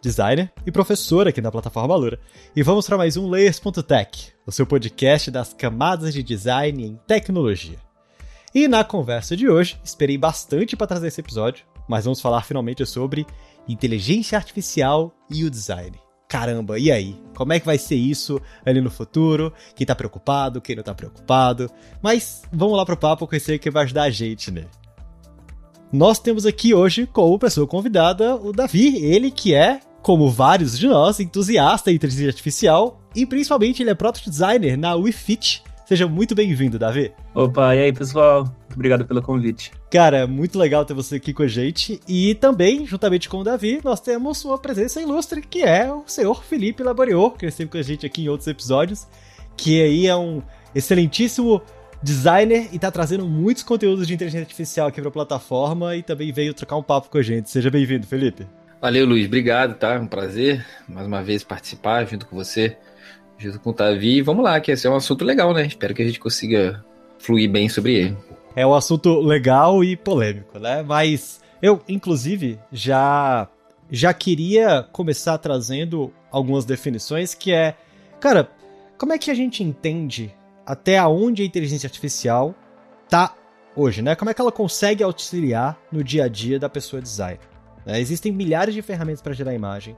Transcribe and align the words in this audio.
designer 0.00 0.52
e 0.64 0.72
professor 0.72 1.26
aqui 1.26 1.40
na 1.40 1.50
plataforma 1.50 1.96
Lura, 1.96 2.20
e 2.54 2.62
vamos 2.62 2.86
para 2.86 2.96
mais 2.96 3.16
um 3.16 3.28
Layers.tech, 3.28 4.32
o 4.46 4.52
seu 4.52 4.66
podcast 4.66 5.30
das 5.30 5.52
camadas 5.52 6.12
de 6.12 6.22
design 6.22 6.84
em 6.84 6.96
tecnologia. 7.06 7.78
E 8.54 8.68
na 8.68 8.84
conversa 8.84 9.36
de 9.36 9.48
hoje, 9.48 9.78
esperei 9.84 10.16
bastante 10.16 10.76
para 10.76 10.86
trazer 10.86 11.08
esse 11.08 11.20
episódio, 11.20 11.64
mas 11.88 12.04
vamos 12.04 12.20
falar 12.20 12.42
finalmente 12.42 12.84
sobre 12.86 13.26
inteligência 13.68 14.38
artificial 14.38 15.12
e 15.30 15.44
o 15.44 15.50
design. 15.50 15.98
Caramba, 16.28 16.78
e 16.78 16.90
aí? 16.90 17.20
Como 17.36 17.52
é 17.52 17.60
que 17.60 17.66
vai 17.66 17.78
ser 17.78 17.94
isso 17.94 18.40
ali 18.64 18.80
no 18.80 18.90
futuro? 18.90 19.52
Quem 19.74 19.86
tá 19.86 19.94
preocupado, 19.94 20.60
quem 20.60 20.74
não 20.74 20.82
tá 20.82 20.94
preocupado? 20.94 21.70
Mas 22.02 22.42
vamos 22.52 22.76
lá 22.76 22.84
pro 22.84 22.96
papo 22.96 23.26
conhecer 23.26 23.58
quem 23.58 23.70
vai 23.70 23.84
ajudar 23.84 24.04
a 24.04 24.10
gente 24.10 24.50
nele. 24.50 24.68
Nós 25.92 26.18
temos 26.18 26.44
aqui 26.44 26.74
hoje 26.74 27.06
como 27.06 27.38
pessoa 27.38 27.66
convidada 27.66 28.34
o 28.34 28.52
Davi, 28.52 28.96
ele 29.04 29.30
que 29.30 29.54
é, 29.54 29.80
como 30.02 30.28
vários 30.28 30.76
de 30.76 30.88
nós, 30.88 31.20
entusiasta 31.20 31.92
em 31.92 31.94
inteligência 31.94 32.28
artificial 32.28 33.00
e 33.14 33.24
principalmente 33.24 33.82
ele 33.82 33.90
é 33.90 33.94
product 33.94 34.28
designer 34.28 34.76
na 34.76 34.96
WeFit. 34.96 35.62
Seja 35.86 36.08
muito 36.08 36.34
bem-vindo, 36.34 36.76
Davi. 36.76 37.12
Opa, 37.32 37.76
e 37.76 37.84
aí 37.84 37.92
pessoal? 37.92 38.42
Muito 38.42 38.74
obrigado 38.74 39.06
pelo 39.06 39.22
convite. 39.22 39.70
Cara, 39.88 40.26
muito 40.26 40.58
legal 40.58 40.84
ter 40.84 40.92
você 40.92 41.16
aqui 41.16 41.32
com 41.32 41.44
a 41.44 41.48
gente. 41.48 42.00
E 42.08 42.34
também, 42.34 42.84
juntamente 42.84 43.28
com 43.28 43.38
o 43.38 43.44
Davi, 43.44 43.80
nós 43.84 44.00
temos 44.00 44.44
uma 44.44 44.58
presença 44.58 45.00
ilustre, 45.00 45.40
que 45.40 45.62
é 45.62 45.90
o 45.92 46.02
senhor 46.04 46.42
Felipe 46.42 46.82
Laborior, 46.82 47.36
que 47.36 47.46
esteve 47.46 47.70
com 47.70 47.78
a 47.78 47.82
gente 47.82 48.04
aqui 48.04 48.24
em 48.24 48.28
outros 48.28 48.48
episódios, 48.48 49.06
que 49.56 49.80
aí 49.80 50.08
é 50.08 50.16
um 50.16 50.42
excelentíssimo 50.74 51.62
designer 52.02 52.68
e 52.72 52.78
tá 52.78 52.90
trazendo 52.90 53.26
muitos 53.26 53.62
conteúdos 53.62 54.06
de 54.06 54.14
inteligência 54.14 54.44
artificial 54.44 54.88
aqui 54.88 55.00
pra 55.00 55.10
plataforma 55.10 55.96
e 55.96 56.02
também 56.02 56.32
veio 56.32 56.54
trocar 56.54 56.76
um 56.76 56.82
papo 56.82 57.10
com 57.10 57.18
a 57.18 57.22
gente. 57.22 57.50
Seja 57.50 57.70
bem-vindo, 57.70 58.06
Felipe. 58.06 58.46
Valeu, 58.80 59.06
Luiz. 59.06 59.26
Obrigado, 59.26 59.74
tá? 59.74 59.98
Um 59.98 60.06
prazer 60.06 60.64
mais 60.88 61.06
uma 61.06 61.22
vez 61.22 61.42
participar 61.42 62.04
junto 62.06 62.26
com 62.26 62.36
você, 62.36 62.76
junto 63.38 63.58
com 63.58 63.70
o 63.70 63.74
Tavi. 63.74 64.20
Vamos 64.22 64.44
lá, 64.44 64.60
que 64.60 64.70
esse 64.70 64.86
é 64.86 64.90
um 64.90 64.96
assunto 64.96 65.24
legal, 65.24 65.52
né? 65.52 65.66
Espero 65.66 65.94
que 65.94 66.02
a 66.02 66.06
gente 66.06 66.20
consiga 66.20 66.84
fluir 67.18 67.50
bem 67.50 67.68
sobre 67.68 67.94
ele. 67.94 68.16
É 68.54 68.66
um 68.66 68.74
assunto 68.74 69.20
legal 69.20 69.82
e 69.82 69.96
polêmico, 69.96 70.58
né? 70.58 70.82
Mas 70.82 71.40
eu, 71.60 71.82
inclusive, 71.88 72.58
já 72.70 73.48
já 73.90 74.12
queria 74.12 74.82
começar 74.92 75.38
trazendo 75.38 76.12
algumas 76.30 76.64
definições 76.64 77.34
que 77.34 77.52
é, 77.52 77.74
cara, 78.20 78.50
como 78.98 79.12
é 79.12 79.18
que 79.18 79.30
a 79.30 79.34
gente 79.34 79.62
entende 79.62 80.34
até 80.66 81.00
onde 81.06 81.42
a 81.42 81.46
inteligência 81.46 81.86
artificial 81.86 82.54
tá 83.08 83.34
hoje, 83.76 84.02
né? 84.02 84.16
Como 84.16 84.30
é 84.30 84.34
que 84.34 84.40
ela 84.40 84.50
consegue 84.50 85.04
auxiliar 85.04 85.78
no 85.92 86.02
dia 86.02 86.24
a 86.24 86.28
dia 86.28 86.58
da 86.58 86.68
pessoa 86.68 87.00
design? 87.00 87.38
Né? 87.84 88.00
Existem 88.00 88.32
milhares 88.32 88.74
de 88.74 88.82
ferramentas 88.82 89.22
para 89.22 89.32
gerar 89.32 89.54
imagem, 89.54 89.96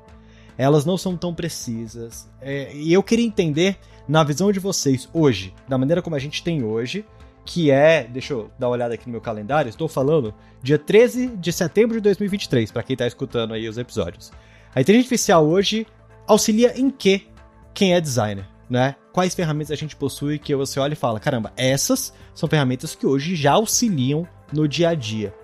elas 0.59 0.85
não 0.85 0.99
são 0.99 1.17
tão 1.17 1.35
precisas. 1.35 2.29
É, 2.41 2.75
e 2.75 2.93
eu 2.93 3.03
queria 3.03 3.25
entender, 3.25 3.79
na 4.07 4.23
visão 4.23 4.53
de 4.53 4.61
vocês, 4.61 5.09
hoje, 5.15 5.55
da 5.67 5.79
maneira 5.79 6.03
como 6.03 6.17
a 6.17 6.19
gente 6.19 6.43
tem 6.43 6.63
hoje, 6.63 7.07
que 7.47 7.71
é, 7.71 8.05
deixa 8.05 8.35
eu 8.35 8.51
dar 8.59 8.67
uma 8.67 8.75
olhada 8.75 8.93
aqui 8.93 9.07
no 9.07 9.13
meu 9.13 9.21
calendário, 9.23 9.71
estou 9.71 9.89
falando 9.89 10.35
dia 10.63 10.79
13 10.79 11.29
de 11.29 11.53
setembro 11.53 11.97
de 11.97 12.03
2023, 12.03 12.71
para 12.71 12.83
quem 12.83 12.93
está 12.93 13.07
escutando 13.07 13.55
aí 13.55 13.67
os 13.67 13.79
episódios. 13.79 14.31
A 14.75 14.83
inteligência 14.83 15.07
artificial 15.07 15.47
hoje 15.47 15.87
auxilia 16.27 16.79
em 16.79 16.91
que 16.91 17.27
quem 17.73 17.95
é 17.95 18.01
designer? 18.01 18.45
né? 18.69 18.97
Quais 19.19 19.35
ferramentas 19.35 19.73
a 19.73 19.75
gente 19.75 19.97
possui 19.97 20.39
que 20.39 20.55
você 20.55 20.79
olha 20.79 20.93
e 20.93 20.97
fala, 20.97 21.19
caramba, 21.19 21.53
essas 21.57 22.15
são 22.33 22.49
ferramentas 22.49 22.95
que 22.95 23.05
hoje 23.05 23.35
já 23.35 23.55
auxiliam 23.55 24.25
no 24.53 24.69
dia 24.69 24.91
a 24.91 24.95
dia. 24.95 25.35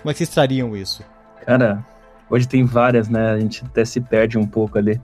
Como 0.00 0.08
é 0.08 0.12
que 0.12 0.18
vocês 0.18 0.28
trariam 0.28 0.76
isso? 0.76 1.02
Cara, 1.44 1.84
hoje 2.30 2.46
tem 2.46 2.64
várias, 2.64 3.08
né? 3.08 3.32
A 3.32 3.40
gente 3.40 3.64
até 3.64 3.84
se 3.84 4.00
perde 4.00 4.38
um 4.38 4.46
pouco 4.46 4.78
ali. 4.78 5.00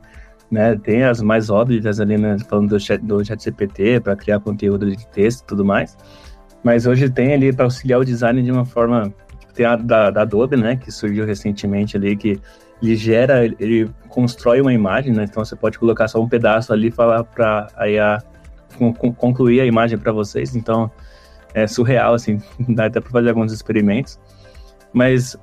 Né, 0.48 0.76
tem 0.76 1.02
as 1.02 1.20
mais 1.20 1.50
óbvias 1.50 1.98
ali, 1.98 2.16
né, 2.16 2.36
falando 2.48 2.68
do 2.68 2.78
chat, 2.78 3.02
do 3.02 3.24
chat 3.24 3.42
GPT 3.42 3.98
para 3.98 4.14
criar 4.14 4.38
conteúdo 4.38 4.88
de 4.88 5.04
texto 5.08 5.40
e 5.40 5.46
tudo 5.46 5.64
mais. 5.64 5.96
Mas 6.62 6.86
hoje 6.86 7.10
tem 7.10 7.34
ali 7.34 7.52
para 7.52 7.64
auxiliar 7.64 7.98
o 7.98 8.04
design 8.04 8.40
de 8.40 8.52
uma 8.52 8.64
forma. 8.64 9.12
Tipo, 9.40 9.52
tem 9.52 9.66
a 9.66 9.74
da, 9.74 10.12
da 10.12 10.22
Adobe, 10.22 10.56
né? 10.56 10.76
Que 10.76 10.92
surgiu 10.92 11.26
recentemente 11.26 11.96
ali, 11.96 12.14
que 12.16 12.40
ele 12.82 12.96
gera, 12.96 13.44
ele 13.44 13.88
constrói 14.08 14.60
uma 14.60 14.72
imagem, 14.72 15.12
né? 15.12 15.24
Então 15.24 15.44
você 15.44 15.54
pode 15.54 15.78
colocar 15.78 16.08
só 16.08 16.20
um 16.20 16.28
pedaço 16.28 16.72
ali 16.72 16.88
e 16.88 16.90
falar 16.90 17.22
para 17.22 17.68
a 17.76 18.22
concluir 19.16 19.60
a 19.60 19.66
imagem 19.66 19.96
para 19.96 20.10
vocês. 20.10 20.56
Então 20.56 20.90
é 21.54 21.66
surreal, 21.66 22.14
assim, 22.14 22.40
dá 22.68 22.86
até 22.86 23.00
para 23.00 23.10
fazer 23.10 23.28
alguns 23.28 23.52
experimentos. 23.52 24.18
Mas 24.92 25.36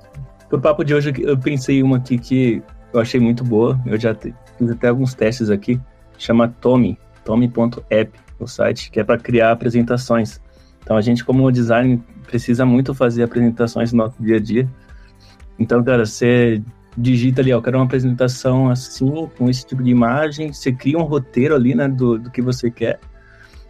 pro 0.48 0.60
papo 0.60 0.84
de 0.84 0.94
hoje 0.94 1.12
eu 1.18 1.38
pensei 1.38 1.82
uma 1.82 1.96
aqui 1.96 2.18
que 2.18 2.62
eu 2.92 3.00
achei 3.00 3.18
muito 3.18 3.42
boa. 3.42 3.80
Eu 3.86 3.98
já 3.98 4.14
fiz 4.14 4.70
até 4.70 4.88
alguns 4.88 5.14
testes 5.14 5.48
aqui. 5.48 5.80
Chama 6.18 6.54
Tommy, 6.60 6.98
Tommy.app, 7.24 8.20
o 8.38 8.46
site, 8.46 8.90
que 8.90 9.00
é 9.00 9.04
para 9.04 9.18
criar 9.18 9.52
apresentações. 9.52 10.40
Então 10.82 10.94
a 10.96 11.00
gente 11.00 11.24
como 11.24 11.50
design 11.50 12.02
precisa 12.26 12.66
muito 12.66 12.94
fazer 12.94 13.22
apresentações 13.22 13.92
no 13.92 14.04
nosso 14.04 14.22
dia 14.22 14.36
a 14.36 14.40
dia. 14.40 14.68
Então, 15.58 15.82
cara, 15.82 16.04
você 16.04 16.62
digita 16.96 17.40
ali, 17.40 17.52
ó, 17.52 17.60
quero 17.60 17.78
uma 17.78 17.84
apresentação 17.84 18.68
assim, 18.68 19.28
com 19.36 19.48
esse 19.48 19.66
tipo 19.66 19.82
de 19.82 19.90
imagem, 19.90 20.52
você 20.52 20.72
cria 20.72 20.98
um 20.98 21.02
roteiro 21.02 21.54
ali, 21.54 21.74
né, 21.74 21.88
do, 21.88 22.18
do 22.18 22.30
que 22.30 22.42
você 22.42 22.70
quer, 22.70 22.98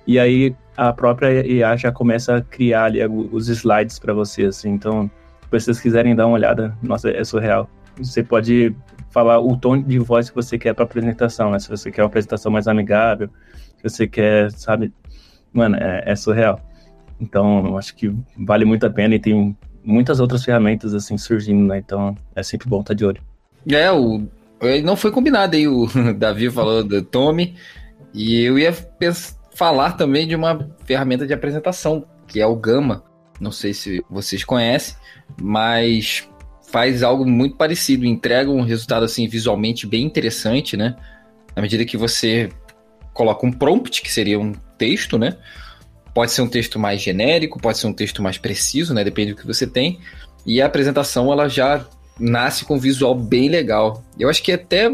e 0.06 0.18
aí 0.18 0.54
a 0.76 0.92
própria 0.92 1.46
IA 1.46 1.76
já 1.76 1.92
começa 1.92 2.36
a 2.36 2.40
criar 2.40 2.84
ali 2.84 3.00
os 3.04 3.48
slides 3.48 3.98
para 3.98 4.14
você, 4.14 4.44
assim, 4.44 4.70
então, 4.70 5.10
se 5.42 5.50
vocês 5.50 5.80
quiserem 5.80 6.14
dar 6.14 6.26
uma 6.26 6.34
olhada, 6.34 6.76
nossa, 6.82 7.10
é 7.10 7.22
surreal. 7.24 7.68
Você 7.98 8.22
pode 8.22 8.74
falar 9.10 9.40
o 9.40 9.56
tom 9.56 9.82
de 9.82 9.98
voz 9.98 10.30
que 10.30 10.36
você 10.36 10.56
quer 10.56 10.74
para 10.74 10.84
apresentação, 10.84 11.50
né, 11.50 11.58
se 11.58 11.68
você 11.68 11.90
quer 11.90 12.02
uma 12.02 12.08
apresentação 12.08 12.50
mais 12.50 12.66
amigável, 12.66 13.28
se 13.76 13.88
você 13.88 14.06
quer, 14.06 14.50
sabe, 14.52 14.92
mano, 15.52 15.76
é, 15.76 16.04
é 16.06 16.16
surreal. 16.16 16.60
Então, 17.20 17.76
acho 17.76 17.94
que 17.94 18.14
vale 18.38 18.64
muito 18.64 18.86
a 18.86 18.90
pena 18.90 19.14
e 19.14 19.18
tem 19.18 19.54
muitas 19.84 20.20
outras 20.20 20.44
ferramentas 20.44 20.94
assim 20.94 21.16
surgindo, 21.16 21.66
né? 21.66 21.78
Então 21.78 22.16
é 22.34 22.42
sempre 22.42 22.68
bom 22.68 22.80
estar 22.80 22.94
tá 22.94 22.98
de 22.98 23.04
olho. 23.04 23.22
É, 23.68 23.90
o 23.92 24.22
não 24.84 24.94
foi 24.94 25.10
combinado 25.10 25.56
aí, 25.56 25.66
o 25.66 25.86
Davi 26.16 26.50
falou 26.50 26.84
do 26.84 27.02
Tommy, 27.02 27.56
e 28.12 28.42
eu 28.42 28.58
ia 28.58 28.74
falar 29.54 29.92
também 29.92 30.26
de 30.26 30.36
uma 30.36 30.68
ferramenta 30.84 31.26
de 31.26 31.32
apresentação, 31.32 32.04
que 32.26 32.40
é 32.40 32.46
o 32.46 32.56
Gama. 32.56 33.04
Não 33.40 33.50
sei 33.50 33.72
se 33.72 34.04
vocês 34.10 34.44
conhecem, 34.44 34.96
mas 35.40 36.28
faz 36.70 37.02
algo 37.02 37.26
muito 37.26 37.56
parecido, 37.56 38.04
entrega 38.04 38.50
um 38.50 38.62
resultado 38.62 39.04
assim 39.04 39.26
visualmente 39.26 39.86
bem 39.86 40.04
interessante, 40.04 40.76
né? 40.76 40.94
Na 41.56 41.62
medida 41.62 41.84
que 41.84 41.96
você 41.96 42.50
coloca 43.14 43.46
um 43.46 43.52
prompt, 43.52 44.02
que 44.02 44.12
seria 44.12 44.38
um 44.38 44.52
texto, 44.76 45.18
né? 45.18 45.36
Pode 46.14 46.32
ser 46.32 46.42
um 46.42 46.48
texto 46.48 46.78
mais 46.78 47.00
genérico, 47.00 47.60
pode 47.60 47.78
ser 47.78 47.86
um 47.86 47.92
texto 47.92 48.22
mais 48.22 48.38
preciso, 48.38 48.92
né? 48.92 49.04
Depende 49.04 49.32
do 49.32 49.40
que 49.40 49.46
você 49.46 49.66
tem. 49.66 50.00
E 50.44 50.60
a 50.60 50.66
apresentação 50.66 51.32
ela 51.32 51.48
já 51.48 51.86
nasce 52.18 52.64
com 52.64 52.76
um 52.76 52.78
visual 52.78 53.14
bem 53.14 53.48
legal. 53.48 54.02
Eu 54.18 54.28
acho 54.28 54.42
que 54.42 54.52
até, 54.52 54.92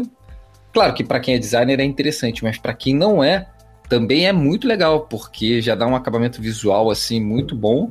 claro 0.73 0.93
que 0.93 1.03
para 1.03 1.19
quem 1.19 1.35
é 1.35 1.39
designer 1.39 1.79
é 1.79 1.83
interessante, 1.83 2.43
mas 2.43 2.57
para 2.57 2.73
quem 2.73 2.95
não 2.95 3.23
é, 3.23 3.47
também 3.89 4.27
é 4.27 4.33
muito 4.33 4.67
legal, 4.67 5.01
porque 5.01 5.61
já 5.61 5.75
dá 5.75 5.87
um 5.87 5.95
acabamento 5.95 6.41
visual 6.41 6.89
assim 6.89 7.19
muito 7.19 7.55
bom 7.55 7.89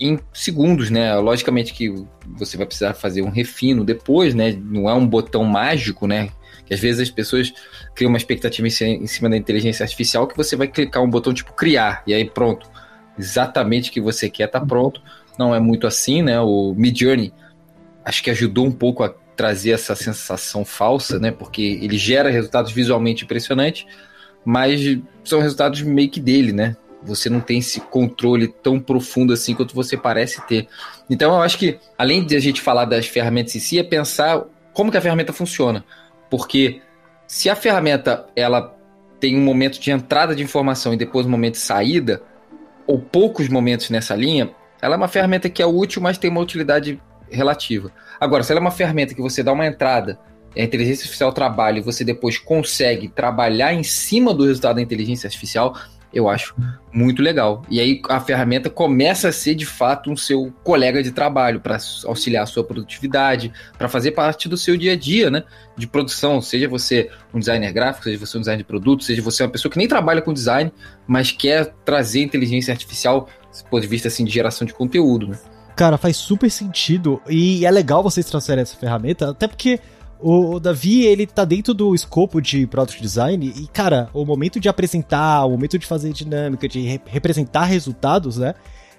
em 0.00 0.18
segundos, 0.32 0.90
né? 0.90 1.14
Logicamente 1.16 1.72
que 1.72 1.94
você 2.26 2.56
vai 2.56 2.66
precisar 2.66 2.94
fazer 2.94 3.22
um 3.22 3.30
refino 3.30 3.84
depois, 3.84 4.34
né? 4.34 4.52
Não 4.52 4.88
é 4.88 4.94
um 4.94 5.06
botão 5.06 5.44
mágico, 5.44 6.06
né? 6.06 6.28
Que 6.64 6.74
às 6.74 6.80
vezes 6.80 7.00
as 7.00 7.10
pessoas 7.10 7.52
criam 7.94 8.10
uma 8.10 8.18
expectativa 8.18 8.66
em 8.66 9.06
cima 9.06 9.28
da 9.28 9.36
inteligência 9.36 9.84
artificial 9.84 10.26
que 10.26 10.36
você 10.36 10.56
vai 10.56 10.68
clicar 10.68 11.02
um 11.02 11.10
botão 11.10 11.32
tipo 11.32 11.52
criar 11.52 12.02
e 12.06 12.14
aí 12.14 12.24
pronto, 12.28 12.70
exatamente 13.18 13.90
o 13.90 13.92
que 13.92 14.00
você 14.00 14.28
quer 14.28 14.46
tá 14.48 14.60
pronto. 14.60 15.02
Não 15.38 15.54
é 15.54 15.60
muito 15.60 15.86
assim, 15.86 16.22
né? 16.22 16.40
O 16.40 16.74
Midjourney 16.76 17.32
acho 18.04 18.22
que 18.22 18.30
ajudou 18.30 18.66
um 18.66 18.72
pouco 18.72 19.02
a 19.02 19.14
trazer 19.36 19.70
essa 19.70 19.94
sensação 19.94 20.64
falsa, 20.64 21.18
né? 21.18 21.30
Porque 21.30 21.78
ele 21.80 21.96
gera 21.96 22.30
resultados 22.30 22.72
visualmente 22.72 23.24
impressionantes, 23.24 23.86
mas 24.44 24.98
são 25.24 25.40
resultados 25.40 25.82
meio 25.82 26.10
que 26.10 26.20
dele, 26.20 26.52
né? 26.52 26.76
Você 27.02 27.28
não 27.28 27.40
tem 27.40 27.58
esse 27.58 27.80
controle 27.80 28.46
tão 28.46 28.78
profundo 28.78 29.32
assim 29.32 29.54
quanto 29.54 29.74
você 29.74 29.96
parece 29.96 30.40
ter. 30.46 30.68
Então 31.10 31.34
eu 31.34 31.42
acho 31.42 31.58
que, 31.58 31.78
além 31.98 32.24
de 32.24 32.36
a 32.36 32.40
gente 32.40 32.60
falar 32.60 32.84
das 32.84 33.06
ferramentas 33.06 33.56
em 33.56 33.58
si, 33.58 33.78
é 33.78 33.82
pensar 33.82 34.44
como 34.72 34.90
que 34.90 34.96
a 34.96 35.00
ferramenta 35.00 35.32
funciona. 35.32 35.84
Porque 36.32 36.80
se 37.26 37.50
a 37.50 37.54
ferramenta 37.54 38.26
ela 38.34 38.74
tem 39.20 39.36
um 39.36 39.42
momento 39.42 39.78
de 39.78 39.90
entrada 39.90 40.34
de 40.34 40.42
informação 40.42 40.94
e 40.94 40.96
depois 40.96 41.26
um 41.26 41.28
momento 41.28 41.56
de 41.56 41.60
saída, 41.60 42.22
ou 42.86 42.98
poucos 42.98 43.50
momentos 43.50 43.90
nessa 43.90 44.16
linha, 44.16 44.50
ela 44.80 44.94
é 44.94 44.96
uma 44.96 45.08
ferramenta 45.08 45.50
que 45.50 45.60
é 45.60 45.66
útil, 45.66 46.00
mas 46.00 46.16
tem 46.16 46.30
uma 46.30 46.40
utilidade 46.40 46.98
relativa. 47.30 47.92
Agora, 48.18 48.42
se 48.42 48.50
ela 48.50 48.60
é 48.60 48.62
uma 48.62 48.70
ferramenta 48.70 49.14
que 49.14 49.20
você 49.20 49.42
dá 49.42 49.52
uma 49.52 49.66
entrada, 49.66 50.18
a 50.56 50.62
inteligência 50.62 51.02
artificial 51.02 51.34
trabalha 51.34 51.80
e 51.80 51.82
você 51.82 52.02
depois 52.02 52.38
consegue 52.38 53.08
trabalhar 53.08 53.74
em 53.74 53.82
cima 53.82 54.32
do 54.32 54.46
resultado 54.46 54.76
da 54.76 54.82
inteligência 54.82 55.26
artificial, 55.26 55.76
eu 56.12 56.28
acho 56.28 56.54
muito 56.92 57.22
legal. 57.22 57.62
E 57.70 57.80
aí 57.80 58.00
a 58.08 58.20
ferramenta 58.20 58.68
começa 58.68 59.28
a 59.28 59.32
ser 59.32 59.54
de 59.54 59.64
fato 59.64 60.10
um 60.10 60.16
seu 60.16 60.52
colega 60.62 61.02
de 61.02 61.10
trabalho 61.10 61.60
para 61.60 61.78
auxiliar 62.04 62.44
a 62.44 62.46
sua 62.46 62.62
produtividade, 62.62 63.52
para 63.78 63.88
fazer 63.88 64.12
parte 64.12 64.48
do 64.48 64.56
seu 64.56 64.76
dia 64.76 64.92
a 64.92 64.96
dia, 64.96 65.30
né? 65.30 65.42
De 65.76 65.86
produção, 65.86 66.40
seja 66.42 66.68
você 66.68 67.10
um 67.32 67.38
designer 67.38 67.72
gráfico, 67.72 68.04
seja 68.04 68.18
você 68.18 68.36
um 68.36 68.40
designer 68.40 68.58
de 68.58 68.64
produto, 68.64 69.04
seja 69.04 69.22
você 69.22 69.42
uma 69.42 69.50
pessoa 69.50 69.72
que 69.72 69.78
nem 69.78 69.88
trabalha 69.88 70.20
com 70.20 70.32
design, 70.32 70.72
mas 71.06 71.30
quer 71.30 71.72
trazer 71.84 72.22
inteligência 72.22 72.72
artificial 72.72 73.28
do 73.52 73.70
ponto 73.70 73.82
de 73.82 73.88
vista 73.88 74.08
assim, 74.08 74.24
de 74.24 74.30
geração 74.30 74.66
de 74.66 74.74
conteúdo, 74.74 75.28
né? 75.28 75.38
Cara, 75.74 75.96
faz 75.96 76.16
super 76.16 76.50
sentido 76.50 77.20
e 77.28 77.64
é 77.64 77.70
legal 77.70 78.02
vocês 78.02 78.26
transferirem 78.26 78.62
essa 78.62 78.76
ferramenta, 78.76 79.30
até 79.30 79.48
porque 79.48 79.80
o 80.22 80.60
Davi, 80.60 81.04
ele 81.04 81.26
tá 81.26 81.44
dentro 81.44 81.74
do 81.74 81.94
escopo 81.94 82.40
de 82.40 82.66
product 82.66 83.02
design 83.02 83.52
e, 83.56 83.66
cara, 83.66 84.08
o 84.14 84.24
momento 84.24 84.60
de 84.60 84.68
apresentar, 84.68 85.44
o 85.44 85.50
momento 85.50 85.78
de 85.78 85.86
fazer 85.86 86.12
dinâmica, 86.12 86.68
de 86.68 86.80
re 86.80 87.00
representar 87.06 87.64
resultados, 87.64 88.36
né? 88.36 88.54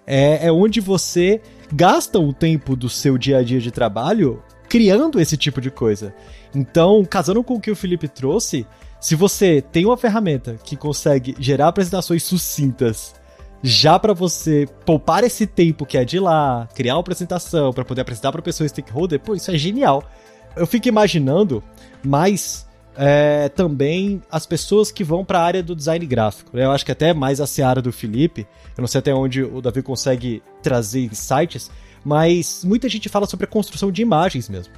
É, 0.05 0.47
é 0.47 0.51
onde 0.51 0.81
você 0.81 1.41
gasta 1.71 2.19
o 2.19 2.33
tempo 2.33 2.75
do 2.75 2.89
seu 2.89 3.17
dia 3.17 3.37
a 3.37 3.43
dia 3.43 3.61
de 3.61 3.71
trabalho 3.71 4.43
criando 4.67 5.19
esse 5.19 5.37
tipo 5.37 5.61
de 5.61 5.71
coisa. 5.71 6.13
Então, 6.53 7.05
casando 7.05 7.43
com 7.43 7.55
o 7.55 7.61
que 7.61 7.71
o 7.71 7.75
Felipe 7.75 8.07
trouxe, 8.07 8.67
se 8.99 9.15
você 9.15 9.61
tem 9.61 9.85
uma 9.85 9.95
ferramenta 9.95 10.57
que 10.61 10.75
consegue 10.75 11.35
gerar 11.39 11.69
apresentações 11.69 12.23
sucintas 12.23 13.13
já 13.61 13.97
para 13.97 14.13
você 14.13 14.67
poupar 14.85 15.23
esse 15.23 15.47
tempo 15.47 15.85
que 15.85 15.97
é 15.97 16.03
de 16.03 16.19
lá, 16.19 16.67
criar 16.75 16.95
uma 16.95 16.99
apresentação 16.99 17.71
para 17.71 17.85
poder 17.85 18.01
apresentar 18.01 18.31
para 18.31 18.41
pessoa 18.41 18.67
stakeholder, 18.67 19.21
pô, 19.21 19.35
isso 19.35 19.49
é 19.51 19.57
genial 19.57 20.03
eu 20.55 20.67
fico 20.67 20.87
imaginando 20.87 21.63
mais 22.03 22.67
é, 22.95 23.49
também 23.49 24.21
as 24.31 24.45
pessoas 24.45 24.91
que 24.91 25.03
vão 25.03 25.25
para 25.25 25.39
a 25.39 25.43
área 25.43 25.63
do 25.63 25.75
design 25.75 26.05
gráfico. 26.05 26.57
Eu 26.57 26.71
acho 26.71 26.85
que 26.85 26.91
até 26.91 27.13
mais 27.13 27.41
a 27.41 27.47
seara 27.47 27.81
do 27.81 27.91
Felipe. 27.91 28.47
Eu 28.77 28.81
não 28.81 28.87
sei 28.87 28.99
até 28.99 29.13
onde 29.13 29.43
o 29.43 29.61
Davi 29.61 29.81
consegue 29.81 30.41
trazer 30.61 31.05
insights, 31.05 31.71
mas 32.03 32.63
muita 32.63 32.89
gente 32.89 33.09
fala 33.09 33.25
sobre 33.25 33.45
a 33.45 33.49
construção 33.49 33.91
de 33.91 34.01
imagens 34.01 34.49
mesmo. 34.49 34.73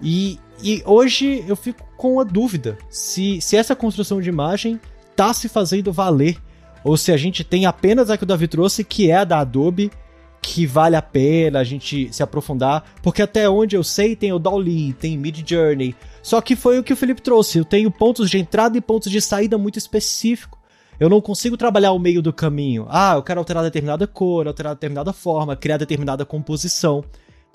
E, 0.00 0.38
e 0.62 0.82
hoje 0.84 1.44
eu 1.46 1.54
fico 1.54 1.86
com 1.96 2.20
a 2.20 2.24
dúvida 2.24 2.76
se, 2.90 3.40
se 3.40 3.56
essa 3.56 3.76
construção 3.76 4.20
de 4.20 4.28
imagem 4.28 4.80
está 5.10 5.32
se 5.32 5.48
fazendo 5.48 5.92
valer 5.92 6.38
ou 6.82 6.96
se 6.96 7.12
a 7.12 7.16
gente 7.16 7.44
tem 7.44 7.66
apenas 7.66 8.10
a 8.10 8.16
que 8.16 8.24
o 8.24 8.26
Davi 8.26 8.48
trouxe, 8.48 8.82
que 8.82 9.10
é 9.10 9.18
a 9.18 9.24
da 9.24 9.38
Adobe, 9.38 9.92
que 10.42 10.66
vale 10.66 10.96
a 10.96 11.00
pena 11.00 11.60
a 11.60 11.64
gente 11.64 12.12
se 12.12 12.20
aprofundar, 12.20 12.84
porque 13.00 13.22
até 13.22 13.48
onde 13.48 13.76
eu 13.76 13.84
sei 13.84 14.16
tem 14.16 14.32
o 14.32 14.40
Dolly, 14.40 14.92
tem 14.92 15.16
Mid 15.16 15.48
Journey. 15.48 15.94
Só 16.20 16.40
que 16.40 16.56
foi 16.56 16.80
o 16.80 16.82
que 16.82 16.92
o 16.92 16.96
Felipe 16.96 17.22
trouxe, 17.22 17.58
eu 17.58 17.64
tenho 17.64 17.90
pontos 17.90 18.28
de 18.28 18.38
entrada 18.38 18.76
e 18.76 18.80
pontos 18.80 19.10
de 19.10 19.20
saída 19.20 19.56
muito 19.56 19.78
específico. 19.78 20.58
Eu 20.98 21.08
não 21.08 21.20
consigo 21.20 21.56
trabalhar 21.56 21.92
o 21.92 21.98
meio 21.98 22.20
do 22.20 22.32
caminho. 22.32 22.86
Ah, 22.88 23.14
eu 23.14 23.22
quero 23.22 23.40
alterar 23.40 23.62
determinada 23.62 24.06
cor, 24.06 24.46
alterar 24.46 24.74
determinada 24.74 25.12
forma, 25.12 25.56
criar 25.56 25.76
determinada 25.76 26.24
composição. 26.24 27.04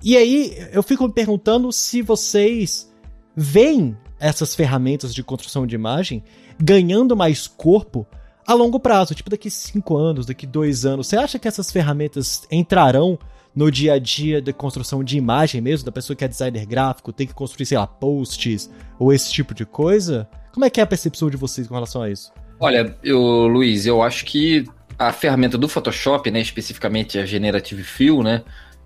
E 0.04 0.16
aí 0.16 0.57
eu 0.72 0.81
fico 0.81 1.06
me 1.07 1.13
perguntando 1.13 1.72
se 1.72 2.01
vocês 2.01 2.92
veem 3.36 3.95
essas 4.19 4.56
ferramentas 4.56 5.13
de 5.13 5.24
construção 5.24 5.68
de 5.68 5.75
imagem 5.75 6.24
ganhando 6.60 7.16
mais 7.16 7.48
corpo 7.48 8.07
a 8.47 8.53
longo 8.53 8.79
prazo, 8.79 9.13
tipo 9.13 9.29
daqui 9.29 9.51
cinco 9.51 9.97
anos, 9.97 10.25
daqui 10.25 10.47
dois 10.47 10.85
anos, 10.85 11.07
você 11.07 11.17
acha 11.17 11.38
que 11.38 11.49
essas 11.49 11.69
ferramentas 11.69 12.47
entrarão 12.49 13.19
no 13.53 13.69
dia 13.69 13.94
a 13.94 13.99
dia 13.99 14.41
da 14.41 14.53
construção 14.53 15.03
de 15.03 15.17
imagem 15.17 15.59
mesmo, 15.59 15.85
da 15.85 15.91
pessoa 15.91 16.15
que 16.15 16.23
é 16.23 16.27
designer 16.27 16.65
gráfico, 16.65 17.11
tem 17.11 17.27
que 17.27 17.33
construir, 17.33 17.65
sei 17.65 17.77
lá, 17.77 17.85
posts 17.85 18.69
ou 18.97 19.11
esse 19.11 19.31
tipo 19.33 19.53
de 19.53 19.65
coisa? 19.65 20.29
Como 20.53 20.63
é 20.63 20.69
que 20.69 20.79
é 20.79 20.83
a 20.83 20.88
percepção 20.88 21.29
de 21.29 21.35
vocês 21.35 21.67
com 21.67 21.73
relação 21.73 22.01
a 22.01 22.09
isso? 22.09 22.31
Olha, 22.59 22.95
eu, 23.03 23.19
Luiz, 23.47 23.85
eu 23.85 24.01
acho 24.01 24.23
que 24.23 24.65
a 24.97 25.11
ferramenta 25.11 25.57
do 25.57 25.67
Photoshop, 25.67 26.31
né, 26.31 26.39
especificamente 26.39 27.19
a 27.19 27.25
Generative 27.25 27.83
Fill, 27.83 28.23
né, 28.23 28.43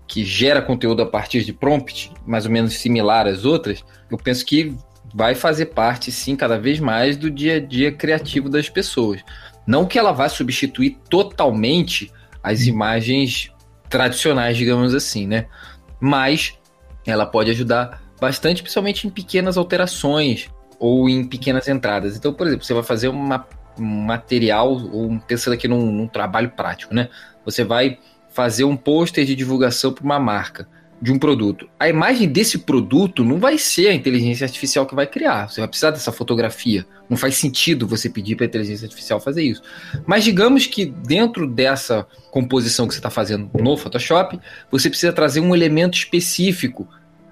que 0.08 0.24
gera 0.24 0.60
conteúdo 0.60 1.02
a 1.02 1.06
partir 1.06 1.44
de 1.44 1.52
prompt, 1.52 2.12
mais 2.26 2.46
ou 2.46 2.50
menos 2.50 2.74
similar 2.74 3.26
às 3.26 3.44
outras, 3.44 3.84
eu 4.10 4.18
penso 4.18 4.44
que 4.44 4.74
vai 5.14 5.34
fazer 5.34 5.66
parte, 5.66 6.10
sim, 6.10 6.34
cada 6.34 6.58
vez 6.58 6.80
mais 6.80 7.16
do 7.16 7.30
dia 7.30 7.56
a 7.56 7.60
dia 7.60 7.92
criativo 7.92 8.48
das 8.48 8.68
pessoas. 8.68 9.20
Não 9.66 9.86
que 9.86 9.98
ela 9.98 10.12
vá 10.12 10.28
substituir 10.28 10.98
totalmente 11.08 12.12
as 12.42 12.66
imagens 12.66 13.50
tradicionais, 13.88 14.56
digamos 14.56 14.94
assim, 14.94 15.26
né? 15.26 15.46
Mas 16.00 16.58
ela 17.06 17.26
pode 17.26 17.50
ajudar 17.50 18.02
bastante, 18.20 18.62
principalmente 18.62 19.06
em 19.06 19.10
pequenas 19.10 19.56
alterações 19.56 20.48
ou 20.78 21.08
em 21.08 21.24
pequenas 21.24 21.68
entradas. 21.68 22.16
Então, 22.16 22.32
por 22.32 22.46
exemplo, 22.46 22.64
você 22.64 22.74
vai 22.74 22.82
fazer 22.82 23.08
uma, 23.08 23.46
um 23.78 23.84
material, 23.84 24.72
ou 24.72 25.18
pensando 25.20 25.54
aqui 25.54 25.68
num, 25.68 25.92
num 25.92 26.08
trabalho 26.08 26.50
prático, 26.50 26.94
né? 26.94 27.08
Você 27.44 27.62
vai 27.62 27.98
fazer 28.30 28.64
um 28.64 28.76
pôster 28.76 29.24
de 29.24 29.34
divulgação 29.34 29.92
para 29.92 30.04
uma 30.04 30.18
marca 30.18 30.66
de 31.02 31.10
um 31.10 31.18
produto. 31.18 31.68
A 31.80 31.88
imagem 31.88 32.28
desse 32.28 32.58
produto 32.58 33.24
não 33.24 33.40
vai 33.40 33.58
ser 33.58 33.88
a 33.88 33.92
inteligência 33.92 34.44
artificial 34.44 34.86
que 34.86 34.94
vai 34.94 35.04
criar. 35.04 35.48
Você 35.48 35.60
vai 35.60 35.66
precisar 35.66 35.90
dessa 35.90 36.12
fotografia. 36.12 36.86
Não 37.10 37.16
faz 37.16 37.34
sentido 37.34 37.88
você 37.88 38.08
pedir 38.08 38.36
para 38.36 38.46
a 38.46 38.48
inteligência 38.48 38.84
artificial 38.84 39.18
fazer 39.18 39.42
isso. 39.42 39.60
Mas 40.06 40.22
digamos 40.22 40.64
que 40.64 40.86
dentro 40.86 41.44
dessa 41.44 42.06
composição 42.30 42.86
que 42.86 42.94
você 42.94 43.00
está 43.00 43.10
fazendo 43.10 43.50
no 43.52 43.76
Photoshop, 43.76 44.38
você 44.70 44.88
precisa 44.88 45.12
trazer 45.12 45.40
um 45.40 45.52
elemento 45.52 45.98
específico. 45.98 46.88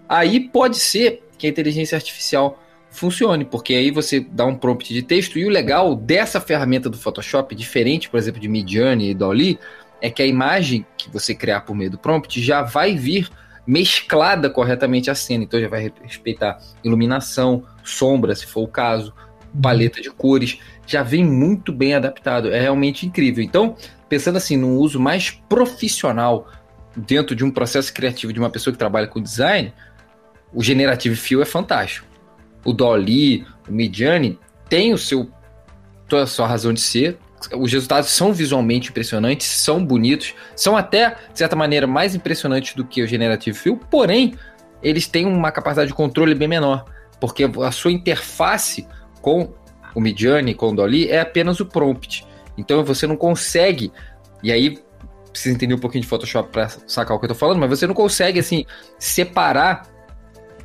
Aí 0.08 0.40
pode 0.40 0.76
ser 0.80 1.22
que 1.38 1.46
a 1.46 1.50
inteligência 1.50 1.94
artificial 1.94 2.60
funcione, 2.90 3.44
porque 3.44 3.72
aí 3.74 3.92
você 3.92 4.18
dá 4.18 4.44
um 4.44 4.56
prompt 4.56 4.92
de 4.92 5.00
texto 5.00 5.38
e 5.38 5.46
o 5.46 5.48
legal 5.48 5.94
dessa 5.94 6.40
ferramenta 6.40 6.90
do 6.90 6.98
Photoshop, 6.98 7.54
diferente, 7.54 8.10
por 8.10 8.18
exemplo, 8.18 8.40
de 8.40 8.48
Midjourney 8.48 9.10
e 9.10 9.14
Dolly, 9.14 9.60
é 10.02 10.10
que 10.10 10.22
a 10.22 10.26
imagem 10.26 10.84
que 10.98 11.08
você 11.08 11.36
criar 11.36 11.60
por 11.60 11.76
meio 11.76 11.92
do 11.92 11.98
prompt 11.98 12.42
já 12.42 12.62
vai 12.62 12.96
vir 12.96 13.30
mesclada 13.70 14.50
corretamente 14.50 15.10
a 15.10 15.14
cena. 15.14 15.44
Então 15.44 15.60
já 15.60 15.68
vai 15.68 15.92
respeitar 16.02 16.58
iluminação, 16.82 17.64
sombra, 17.84 18.34
se 18.34 18.44
for 18.44 18.62
o 18.62 18.68
caso, 18.68 19.14
paleta 19.62 20.02
de 20.02 20.10
cores. 20.10 20.58
Já 20.84 21.04
vem 21.04 21.24
muito 21.24 21.72
bem 21.72 21.94
adaptado. 21.94 22.50
É 22.50 22.60
realmente 22.60 23.06
incrível. 23.06 23.44
Então, 23.44 23.76
pensando 24.08 24.38
assim, 24.38 24.56
num 24.56 24.76
uso 24.76 24.98
mais 24.98 25.30
profissional 25.30 26.48
dentro 26.96 27.36
de 27.36 27.44
um 27.44 27.50
processo 27.50 27.94
criativo 27.94 28.32
de 28.32 28.40
uma 28.40 28.50
pessoa 28.50 28.72
que 28.72 28.78
trabalha 28.78 29.06
com 29.06 29.22
design, 29.22 29.72
o 30.52 30.64
Generative 30.64 31.14
Fill 31.14 31.40
é 31.40 31.46
fantástico. 31.46 32.08
O 32.64 32.72
Dolly, 32.72 33.46
o 33.68 33.72
Midjourney 33.72 34.36
tem 34.68 34.92
o 34.92 34.98
seu 34.98 35.30
toda 36.08 36.24
a 36.24 36.26
sua 36.26 36.48
razão 36.48 36.72
de 36.72 36.80
ser, 36.80 37.16
os 37.56 37.72
resultados 37.72 38.10
são 38.10 38.32
visualmente 38.32 38.90
impressionantes, 38.90 39.46
são 39.46 39.84
bonitos, 39.84 40.34
são 40.54 40.76
até, 40.76 41.16
de 41.32 41.38
certa 41.38 41.56
maneira, 41.56 41.86
mais 41.86 42.14
impressionantes 42.14 42.74
do 42.74 42.84
que 42.84 43.02
o 43.02 43.06
Generative 43.06 43.56
Fill, 43.56 43.76
porém, 43.90 44.34
eles 44.82 45.06
têm 45.06 45.26
uma 45.26 45.50
capacidade 45.50 45.88
de 45.88 45.94
controle 45.94 46.34
bem 46.34 46.48
menor, 46.48 46.84
porque 47.20 47.44
a 47.62 47.70
sua 47.70 47.92
interface 47.92 48.86
com 49.20 49.52
o 49.94 50.00
Midjourney, 50.00 50.54
com 50.54 50.68
o 50.70 50.74
Dolly, 50.74 51.08
é 51.08 51.20
apenas 51.20 51.60
o 51.60 51.66
prompt. 51.66 52.26
Então 52.56 52.84
você 52.84 53.06
não 53.06 53.16
consegue, 53.16 53.92
e 54.42 54.52
aí 54.52 54.78
precisa 55.30 55.54
entender 55.54 55.74
um 55.74 55.78
pouquinho 55.78 56.02
de 56.02 56.08
Photoshop 56.08 56.50
para 56.50 56.68
sacar 56.86 57.16
o 57.16 57.20
que 57.20 57.24
eu 57.24 57.28
tô 57.28 57.34
falando, 57.34 57.58
mas 57.58 57.70
você 57.70 57.86
não 57.86 57.94
consegue, 57.94 58.40
assim, 58.40 58.66
separar 58.98 59.86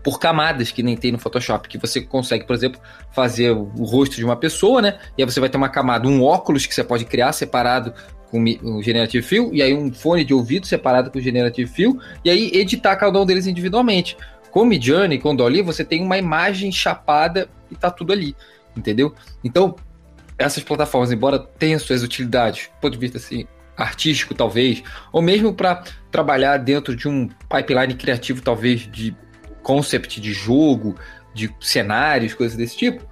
por 0.06 0.20
camadas 0.20 0.72
que 0.72 0.84
nem 0.84 0.96
tem 0.96 1.12
no 1.12 1.18
Photoshop, 1.18 1.68
que 1.68 1.80
você 1.80 2.00
consegue, 2.00 2.46
por 2.46 2.56
exemplo, 2.56 2.80
fazer 3.12 3.50
o 3.50 3.84
rosto 3.84 4.16
de 4.16 4.24
uma 4.24 4.36
pessoa, 4.36 4.80
né? 4.80 5.00
E 5.18 5.24
aí 5.24 5.28
você 5.28 5.40
vai 5.40 5.50
ter 5.50 5.58
uma 5.58 5.68
camada, 5.68 6.08
um 6.08 6.22
óculos 6.22 6.68
que 6.68 6.76
você 6.76 6.84
pode 6.84 7.06
criar 7.06 7.34
separado 7.34 7.92
com 8.30 8.40
o 8.44 8.84
Generative 8.84 9.26
Fill, 9.26 9.50
e 9.52 9.64
aí 9.64 9.74
um 9.74 9.92
fone 9.92 10.24
de 10.24 10.32
ouvido 10.32 10.68
separado 10.68 11.10
com 11.10 11.18
o 11.18 11.22
Generative 11.22 11.68
Fill, 11.68 12.00
e 12.24 12.30
aí 12.30 12.52
editar 12.54 12.96
cada 12.98 13.20
um 13.20 13.26
deles 13.26 13.48
individualmente. 13.48 14.16
Com 14.52 14.62
o 14.62 14.66
Midjourney, 14.66 15.18
com 15.18 15.32
o 15.32 15.36
Dolly, 15.36 15.64
você 15.64 15.84
tem 15.84 16.04
uma 16.04 16.20
imagem 16.20 16.72
chapada 16.72 17.50
e 17.72 17.76
tá 17.76 17.90
tudo 17.90 18.14
ali, 18.14 18.36
entendeu? 18.78 19.12
Então, 19.44 19.76
essas 20.38 20.64
plataformas, 20.64 21.12
embora 21.12 21.40
tenham 21.40 21.80
suas 21.80 22.04
utilidades, 22.04 22.70
do 22.76 22.80
ponto 22.80 22.94
de 22.94 23.00
vista 23.00 23.18
assim, 23.18 23.48
artístico 23.76 24.36
talvez, 24.36 24.84
ou 25.12 25.20
mesmo 25.20 25.52
para 25.52 25.84
trabalhar 26.12 26.58
dentro 26.58 26.96
de 26.96 27.08
um 27.08 27.28
pipeline 27.50 27.96
criativo 27.96 28.42
talvez 28.44 28.82
de 28.92 29.16
concept 29.66 30.22
de 30.22 30.32
jogo, 30.32 30.96
de 31.34 31.54
cenários, 31.60 32.36
coisas 32.36 32.56
desse 32.56 32.78
tipo, 32.78 33.04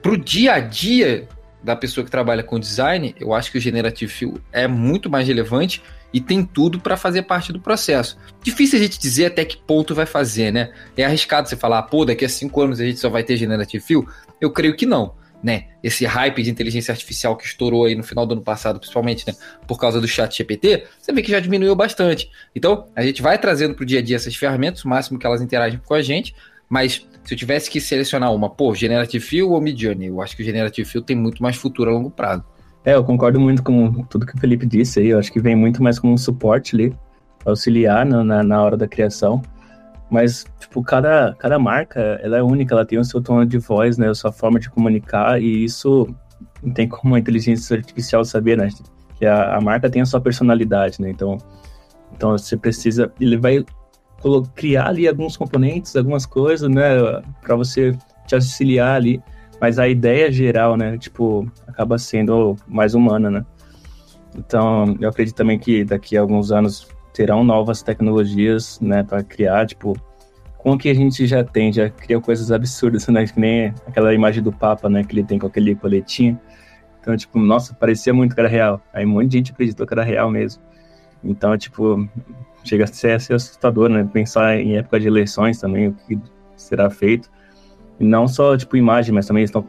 pro 0.00 0.16
dia 0.16 0.54
a 0.54 0.58
dia 0.58 1.28
da 1.62 1.76
pessoa 1.76 2.02
que 2.02 2.10
trabalha 2.10 2.42
com 2.42 2.58
design, 2.58 3.14
eu 3.20 3.32
acho 3.34 3.52
que 3.52 3.58
o 3.58 3.60
Generative 3.60 4.10
Fill 4.10 4.38
é 4.50 4.66
muito 4.66 5.10
mais 5.10 5.28
relevante 5.28 5.82
e 6.12 6.20
tem 6.20 6.44
tudo 6.44 6.80
para 6.80 6.96
fazer 6.96 7.22
parte 7.22 7.52
do 7.52 7.60
processo. 7.60 8.18
Difícil 8.42 8.78
a 8.78 8.82
gente 8.82 8.98
dizer 8.98 9.26
até 9.26 9.44
que 9.44 9.58
ponto 9.58 9.94
vai 9.94 10.06
fazer, 10.06 10.50
né? 10.50 10.72
É 10.96 11.04
arriscado 11.04 11.48
você 11.48 11.56
falar, 11.56 11.82
pô, 11.82 12.04
daqui 12.04 12.24
a 12.24 12.28
cinco 12.28 12.62
anos 12.62 12.80
a 12.80 12.84
gente 12.84 12.98
só 12.98 13.08
vai 13.08 13.22
ter 13.22 13.36
Generative 13.36 13.84
Fill? 13.84 14.08
Eu 14.40 14.50
creio 14.50 14.74
que 14.74 14.86
não. 14.86 15.14
Né, 15.42 15.64
esse 15.82 16.06
hype 16.06 16.42
de 16.42 16.50
inteligência 16.50 16.92
artificial 16.92 17.36
que 17.36 17.44
estourou 17.44 17.84
aí 17.84 17.94
no 17.94 18.02
final 18.02 18.24
do 18.24 18.32
ano 18.32 18.42
passado, 18.42 18.78
principalmente, 18.78 19.26
né, 19.26 19.34
por 19.66 19.78
causa 19.78 20.00
do 20.00 20.06
chat 20.06 20.36
GPT, 20.36 20.84
você 21.00 21.12
vê 21.12 21.22
que 21.22 21.30
já 21.30 21.40
diminuiu 21.40 21.74
bastante. 21.74 22.30
Então, 22.54 22.86
a 22.94 23.02
gente 23.02 23.20
vai 23.20 23.38
trazendo 23.38 23.74
para 23.74 23.82
o 23.82 23.86
dia 23.86 23.98
a 23.98 24.02
dia 24.02 24.16
essas 24.16 24.36
ferramentas, 24.36 24.84
o 24.84 24.88
máximo 24.88 25.18
que 25.18 25.26
elas 25.26 25.42
interagem 25.42 25.80
com 25.84 25.94
a 25.94 26.02
gente, 26.02 26.34
mas 26.68 27.06
se 27.24 27.34
eu 27.34 27.38
tivesse 27.38 27.70
que 27.70 27.80
selecionar 27.80 28.32
uma, 28.32 28.48
pô, 28.48 28.74
Generative 28.74 29.24
Fill 29.24 29.50
ou 29.50 29.60
Midjourney, 29.60 30.08
eu 30.08 30.20
acho 30.20 30.36
que 30.36 30.42
o 30.42 30.44
Generative 30.44 30.88
Fill 30.88 31.02
tem 31.02 31.16
muito 31.16 31.42
mais 31.42 31.56
futuro 31.56 31.90
a 31.90 31.92
longo 31.92 32.10
prazo. 32.10 32.44
É, 32.84 32.94
eu 32.94 33.04
concordo 33.04 33.38
muito 33.38 33.62
com 33.62 34.02
tudo 34.04 34.26
que 34.26 34.34
o 34.34 34.40
Felipe 34.40 34.66
disse 34.66 35.00
aí, 35.00 35.08
eu 35.08 35.18
acho 35.18 35.32
que 35.32 35.40
vem 35.40 35.54
muito 35.54 35.82
mais 35.82 35.98
como 35.98 36.12
um 36.12 36.16
suporte 36.16 36.74
ali, 36.74 36.94
auxiliar 37.44 38.04
na, 38.04 38.24
na, 38.24 38.42
na 38.42 38.62
hora 38.62 38.76
da 38.76 38.88
criação, 38.88 39.42
mas, 40.12 40.44
tipo, 40.60 40.82
cada, 40.82 41.34
cada 41.38 41.58
marca, 41.58 42.20
ela 42.22 42.36
é 42.36 42.42
única, 42.42 42.74
ela 42.74 42.84
tem 42.84 42.98
o 42.98 43.04
seu 43.04 43.22
tom 43.22 43.46
de 43.46 43.56
voz, 43.56 43.96
né, 43.96 44.10
a 44.10 44.14
sua 44.14 44.30
forma 44.30 44.60
de 44.60 44.68
comunicar, 44.68 45.40
e 45.40 45.64
isso 45.64 46.06
não 46.62 46.70
tem 46.70 46.86
como 46.86 47.14
a 47.14 47.18
inteligência 47.18 47.78
artificial 47.78 48.22
saber, 48.22 48.58
né, 48.58 48.68
que 49.14 49.24
a, 49.24 49.56
a 49.56 49.60
marca 49.62 49.88
tem 49.88 50.02
a 50.02 50.04
sua 50.04 50.20
personalidade, 50.20 51.00
né, 51.00 51.08
então, 51.08 51.38
então 52.14 52.32
você 52.32 52.58
precisa, 52.58 53.10
ele 53.18 53.38
vai 53.38 53.64
criar 54.54 54.88
ali 54.88 55.08
alguns 55.08 55.34
componentes, 55.34 55.96
algumas 55.96 56.26
coisas, 56.26 56.68
né, 56.68 56.90
para 57.40 57.56
você 57.56 57.96
te 58.26 58.34
auxiliar 58.34 58.96
ali, 58.96 59.18
mas 59.58 59.78
a 59.78 59.88
ideia 59.88 60.30
geral, 60.30 60.76
né, 60.76 60.98
tipo, 60.98 61.50
acaba 61.66 61.96
sendo 61.96 62.54
mais 62.68 62.94
humana, 62.94 63.30
né. 63.30 63.46
Então, 64.36 64.94
eu 65.00 65.08
acredito 65.08 65.36
também 65.36 65.58
que 65.58 65.84
daqui 65.84 66.18
a 66.18 66.20
alguns 66.20 66.52
anos 66.52 66.91
terão 67.12 67.44
novas 67.44 67.82
tecnologias, 67.82 68.80
né, 68.80 69.02
para 69.02 69.22
criar, 69.22 69.66
tipo, 69.66 69.96
com 70.58 70.72
o 70.72 70.78
que 70.78 70.88
a 70.88 70.94
gente 70.94 71.26
já 71.26 71.42
tem, 71.42 71.72
já 71.72 71.90
cria 71.90 72.20
coisas 72.20 72.50
absurdas, 72.50 73.06
né, 73.08 73.26
que 73.26 73.38
nem 73.38 73.74
aquela 73.86 74.14
imagem 74.14 74.42
do 74.42 74.52
Papa, 74.52 74.88
né, 74.88 75.04
que 75.04 75.14
ele 75.14 75.24
tem 75.24 75.38
com 75.38 75.46
aquele 75.46 75.74
coletinho. 75.74 76.38
Então, 77.00 77.16
tipo, 77.16 77.38
nossa, 77.38 77.74
parecia 77.74 78.14
muito 78.14 78.34
que 78.34 78.40
era 78.40 78.48
real. 78.48 78.80
Aí 78.92 79.04
um 79.04 79.08
monte 79.08 79.28
de 79.28 79.38
gente 79.38 79.52
acreditou 79.52 79.86
que 79.86 79.92
era 79.92 80.04
real 80.04 80.30
mesmo. 80.30 80.62
Então, 81.24 81.56
tipo, 81.58 82.08
chega 82.64 82.84
a 82.84 82.86
ser, 82.86 83.12
a 83.12 83.18
ser 83.18 83.34
assustador, 83.34 83.88
né, 83.88 84.08
pensar 84.12 84.56
em 84.56 84.76
época 84.76 85.00
de 85.00 85.08
eleições 85.08 85.58
também, 85.58 85.88
o 85.88 85.92
que 85.94 86.18
será 86.56 86.88
feito. 86.88 87.28
E 87.98 88.04
não 88.04 88.26
só, 88.28 88.56
tipo, 88.56 88.76
imagem, 88.76 89.12
mas 89.12 89.26
também 89.26 89.44
estão 89.44 89.66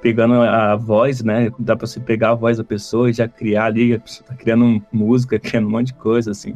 pegando 0.00 0.34
a 0.34 0.76
voz, 0.76 1.22
né? 1.22 1.50
Dá 1.58 1.76
para 1.76 1.86
você 1.86 2.00
pegar 2.00 2.30
a 2.30 2.34
voz 2.34 2.58
da 2.58 2.64
pessoa 2.64 3.10
e 3.10 3.12
já 3.12 3.28
criar 3.28 3.66
ali, 3.66 3.94
a 3.94 4.00
pessoa 4.00 4.26
tá 4.28 4.34
criando 4.34 4.82
música, 4.92 5.38
criando 5.40 5.66
um 5.66 5.70
monte 5.70 5.88
de 5.88 5.94
coisa, 5.94 6.30
assim. 6.30 6.54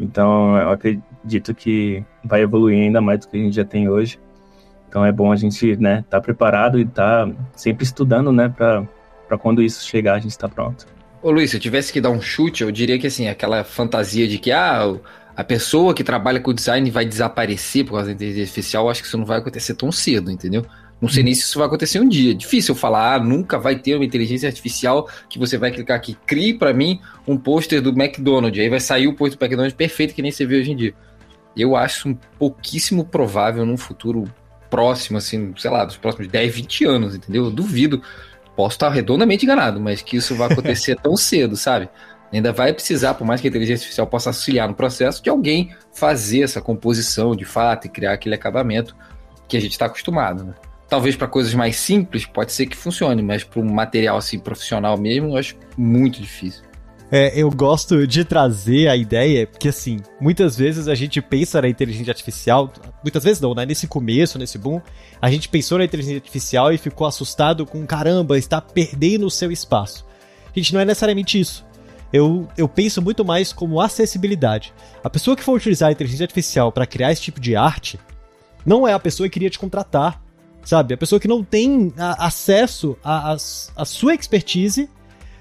Então, 0.00 0.56
eu 0.56 0.70
acredito 0.70 1.54
que 1.54 2.02
vai 2.24 2.40
evoluir 2.40 2.82
ainda 2.82 3.00
mais 3.00 3.20
do 3.20 3.28
que 3.28 3.36
a 3.36 3.40
gente 3.40 3.54
já 3.54 3.64
tem 3.64 3.88
hoje. 3.88 4.18
Então, 4.88 5.04
é 5.04 5.12
bom 5.12 5.30
a 5.30 5.36
gente, 5.36 5.76
né, 5.76 6.00
estar 6.00 6.18
tá 6.18 6.20
preparado 6.20 6.78
e 6.78 6.82
estar 6.82 7.26
tá 7.26 7.32
sempre 7.54 7.84
estudando, 7.84 8.32
né, 8.32 8.48
para 8.48 9.38
quando 9.38 9.62
isso 9.62 9.86
chegar 9.86 10.14
a 10.14 10.18
gente 10.18 10.32
estar 10.32 10.48
tá 10.48 10.54
pronto. 10.54 10.86
Ô 11.22 11.30
Luiz, 11.30 11.50
se 11.50 11.56
eu 11.56 11.60
tivesse 11.60 11.92
que 11.92 12.00
dar 12.00 12.10
um 12.10 12.20
chute, 12.20 12.62
eu 12.62 12.72
diria 12.72 12.98
que 12.98 13.06
assim, 13.06 13.28
aquela 13.28 13.62
fantasia 13.62 14.26
de 14.26 14.38
que 14.38 14.50
ah, 14.50 14.96
a 15.36 15.44
pessoa 15.44 15.92
que 15.92 16.02
trabalha 16.02 16.40
com 16.40 16.52
design 16.52 16.90
vai 16.90 17.04
desaparecer 17.04 17.84
por 17.84 17.92
causa 17.92 18.06
da 18.06 18.12
inteligência 18.14 18.44
artificial, 18.44 18.84
eu 18.84 18.90
acho 18.90 19.02
que 19.02 19.08
isso 19.08 19.18
não 19.18 19.26
vai 19.26 19.38
acontecer 19.38 19.74
tão 19.74 19.92
cedo, 19.92 20.30
entendeu? 20.30 20.64
Não 21.00 21.08
sei 21.08 21.22
nem 21.22 21.34
se 21.34 21.42
isso 21.42 21.58
vai 21.58 21.66
acontecer 21.66 21.98
um 21.98 22.08
dia. 22.08 22.34
Difícil 22.34 22.74
falar, 22.74 23.14
ah, 23.14 23.18
nunca 23.18 23.58
vai 23.58 23.76
ter 23.76 23.94
uma 23.94 24.04
inteligência 24.04 24.46
artificial 24.46 25.08
que 25.28 25.38
você 25.38 25.56
vai 25.56 25.70
clicar 25.70 25.96
aqui, 25.96 26.16
crie 26.26 26.54
para 26.54 26.74
mim 26.74 27.00
um 27.26 27.38
pôster 27.38 27.80
do 27.80 27.90
McDonald's. 27.90 28.60
Aí 28.60 28.68
vai 28.68 28.80
sair 28.80 29.06
o 29.08 29.14
pôster 29.14 29.38
do 29.38 29.42
McDonald's 29.42 29.76
perfeito 29.76 30.14
que 30.14 30.20
nem 30.20 30.30
você 30.30 30.44
vê 30.44 30.56
hoje 30.56 30.72
em 30.72 30.76
dia. 30.76 30.94
Eu 31.56 31.74
acho 31.74 32.08
um 32.08 32.14
pouquíssimo 32.38 33.04
provável 33.04 33.64
num 33.64 33.76
futuro 33.76 34.24
próximo, 34.68 35.18
assim, 35.18 35.52
sei 35.56 35.70
lá, 35.70 35.84
dos 35.84 35.96
próximos 35.96 36.28
10, 36.28 36.54
20 36.54 36.84
anos, 36.84 37.14
entendeu? 37.14 37.44
Eu 37.44 37.50
duvido. 37.50 38.02
Posso 38.54 38.76
estar 38.76 38.90
redondamente 38.90 39.44
enganado, 39.44 39.80
mas 39.80 40.02
que 40.02 40.16
isso 40.16 40.34
vai 40.34 40.52
acontecer 40.52 40.96
tão 41.02 41.16
cedo, 41.16 41.56
sabe? 41.56 41.88
Ainda 42.32 42.52
vai 42.52 42.72
precisar, 42.72 43.14
por 43.14 43.26
mais 43.26 43.40
que 43.40 43.48
a 43.48 43.50
inteligência 43.50 43.82
artificial 43.82 44.06
possa 44.06 44.30
auxiliar 44.30 44.68
no 44.68 44.74
processo, 44.74 45.22
de 45.22 45.30
alguém 45.30 45.74
fazer 45.92 46.42
essa 46.42 46.60
composição 46.60 47.34
de 47.34 47.44
fato 47.44 47.86
e 47.86 47.90
criar 47.90 48.12
aquele 48.12 48.34
acabamento 48.34 48.94
que 49.48 49.56
a 49.56 49.60
gente 49.60 49.72
está 49.72 49.86
acostumado, 49.86 50.44
né? 50.44 50.54
Talvez 50.90 51.14
para 51.14 51.28
coisas 51.28 51.54
mais 51.54 51.76
simples 51.76 52.26
pode 52.26 52.50
ser 52.52 52.66
que 52.66 52.76
funcione, 52.76 53.22
mas 53.22 53.44
para 53.44 53.60
um 53.60 53.72
material 53.72 54.16
assim 54.16 54.40
profissional 54.40 54.98
mesmo, 54.98 55.28
eu 55.28 55.36
acho 55.36 55.54
muito 55.78 56.20
difícil. 56.20 56.64
É, 57.12 57.32
eu 57.40 57.48
gosto 57.50 58.06
de 58.06 58.24
trazer 58.24 58.88
a 58.88 58.96
ideia, 58.96 59.46
porque 59.46 59.68
assim, 59.68 59.98
muitas 60.20 60.56
vezes 60.56 60.88
a 60.88 60.94
gente 60.96 61.22
pensa 61.22 61.62
na 61.62 61.68
inteligência 61.68 62.10
artificial, 62.10 62.72
muitas 63.04 63.22
vezes 63.22 63.40
não, 63.40 63.54
né? 63.54 63.64
Nesse 63.64 63.86
começo, 63.86 64.36
nesse 64.36 64.58
boom, 64.58 64.80
a 65.22 65.30
gente 65.30 65.48
pensou 65.48 65.78
na 65.78 65.84
inteligência 65.84 66.18
artificial 66.18 66.72
e 66.72 66.78
ficou 66.78 67.06
assustado 67.06 67.64
com 67.64 67.86
caramba, 67.86 68.36
está 68.36 68.60
perdendo 68.60 69.26
o 69.26 69.30
seu 69.30 69.52
espaço. 69.52 70.04
Gente, 70.54 70.74
não 70.74 70.80
é 70.80 70.84
necessariamente 70.84 71.38
isso. 71.38 71.64
Eu, 72.12 72.48
eu 72.56 72.68
penso 72.68 73.00
muito 73.00 73.24
mais 73.24 73.52
como 73.52 73.80
acessibilidade. 73.80 74.72
A 75.02 75.10
pessoa 75.10 75.36
que 75.36 75.42
for 75.42 75.54
utilizar 75.54 75.88
a 75.88 75.92
inteligência 75.92 76.24
artificial 76.24 76.72
para 76.72 76.86
criar 76.86 77.12
esse 77.12 77.22
tipo 77.22 77.40
de 77.40 77.54
arte 77.54 77.98
não 78.66 78.86
é 78.86 78.92
a 78.92 78.98
pessoa 78.98 79.28
que 79.28 79.34
queria 79.34 79.50
te 79.50 79.58
contratar 79.58 80.20
sabe? 80.64 80.94
A 80.94 80.96
pessoa 80.96 81.20
que 81.20 81.28
não 81.28 81.42
tem 81.42 81.92
a, 81.96 82.26
acesso 82.26 82.96
à 83.02 83.84
sua 83.84 84.14
expertise 84.14 84.88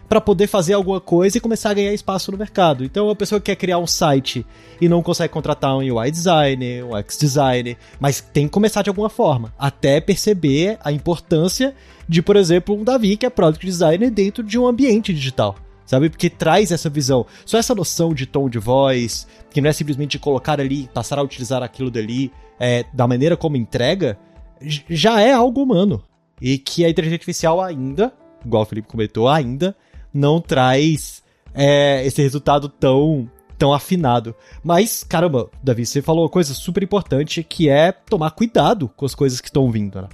para 0.09 0.19
poder 0.19 0.47
fazer 0.47 0.73
alguma 0.73 0.99
coisa 0.99 1.37
e 1.37 1.41
começar 1.41 1.69
a 1.69 1.73
ganhar 1.75 1.93
espaço 1.93 2.31
no 2.31 2.37
mercado. 2.37 2.83
Então, 2.83 3.11
a 3.11 3.15
pessoa 3.15 3.39
que 3.39 3.45
quer 3.45 3.55
criar 3.55 3.77
um 3.77 3.85
site 3.85 4.43
e 4.81 4.89
não 4.89 5.03
consegue 5.03 5.31
contratar 5.31 5.75
um 5.75 5.81
UI 5.81 6.09
designer, 6.09 6.83
um 6.83 6.97
UX 6.97 7.15
designer, 7.15 7.77
mas 7.99 8.19
tem 8.19 8.47
que 8.47 8.51
começar 8.51 8.81
de 8.81 8.89
alguma 8.89 9.09
forma, 9.09 9.53
até 9.57 10.01
perceber 10.01 10.79
a 10.83 10.91
importância 10.91 11.75
de, 12.07 12.23
por 12.23 12.35
exemplo, 12.35 12.75
um 12.75 12.83
Davi 12.83 13.15
que 13.15 13.25
é 13.25 13.29
product 13.29 13.63
designer 13.63 14.09
dentro 14.09 14.43
de 14.43 14.57
um 14.57 14.65
ambiente 14.65 15.13
digital. 15.13 15.55
Sabe? 15.85 16.09
Porque 16.09 16.29
traz 16.29 16.71
essa 16.71 16.87
visão. 16.87 17.25
Só 17.45 17.57
essa 17.57 17.73
noção 17.73 18.13
de 18.13 18.27
tom 18.27 18.47
de 18.47 18.59
voz, 18.59 19.27
que 19.49 19.59
não 19.59 19.71
é 19.71 19.73
simplesmente 19.73 20.19
colocar 20.19 20.59
ali, 20.61 20.87
passar 20.93 21.17
a 21.17 21.23
utilizar 21.23 21.63
aquilo 21.63 21.89
dali 21.89 22.31
é, 22.59 22.85
da 22.93 23.07
maneira 23.07 23.35
como 23.35 23.57
entrega, 23.57 24.15
já 24.61 25.21
é 25.21 25.33
algo 25.33 25.61
humano. 25.61 26.03
E 26.41 26.57
que 26.57 26.85
a 26.85 26.89
inteligência 26.89 27.15
artificial 27.15 27.61
ainda, 27.61 28.13
igual 28.45 28.63
o 28.63 28.65
Felipe 28.65 28.87
comentou, 28.87 29.27
ainda 29.27 29.75
não 30.13 30.39
traz 30.39 31.21
é, 31.53 32.05
esse 32.05 32.21
resultado 32.21 32.69
tão 32.69 33.29
tão 33.57 33.73
afinado. 33.73 34.33
Mas, 34.63 35.03
caramba, 35.03 35.49
Davi, 35.61 35.85
você 35.85 36.01
falou 36.01 36.23
uma 36.23 36.29
coisa 36.29 36.53
super 36.53 36.81
importante 36.81 37.43
que 37.43 37.67
é 37.67 37.91
tomar 37.91 38.31
cuidado 38.31 38.89
com 38.95 39.05
as 39.05 39.13
coisas 39.13 39.41
que 39.41 39.49
estão 39.49 39.69
vindo, 39.69 40.01
né? 40.01 40.07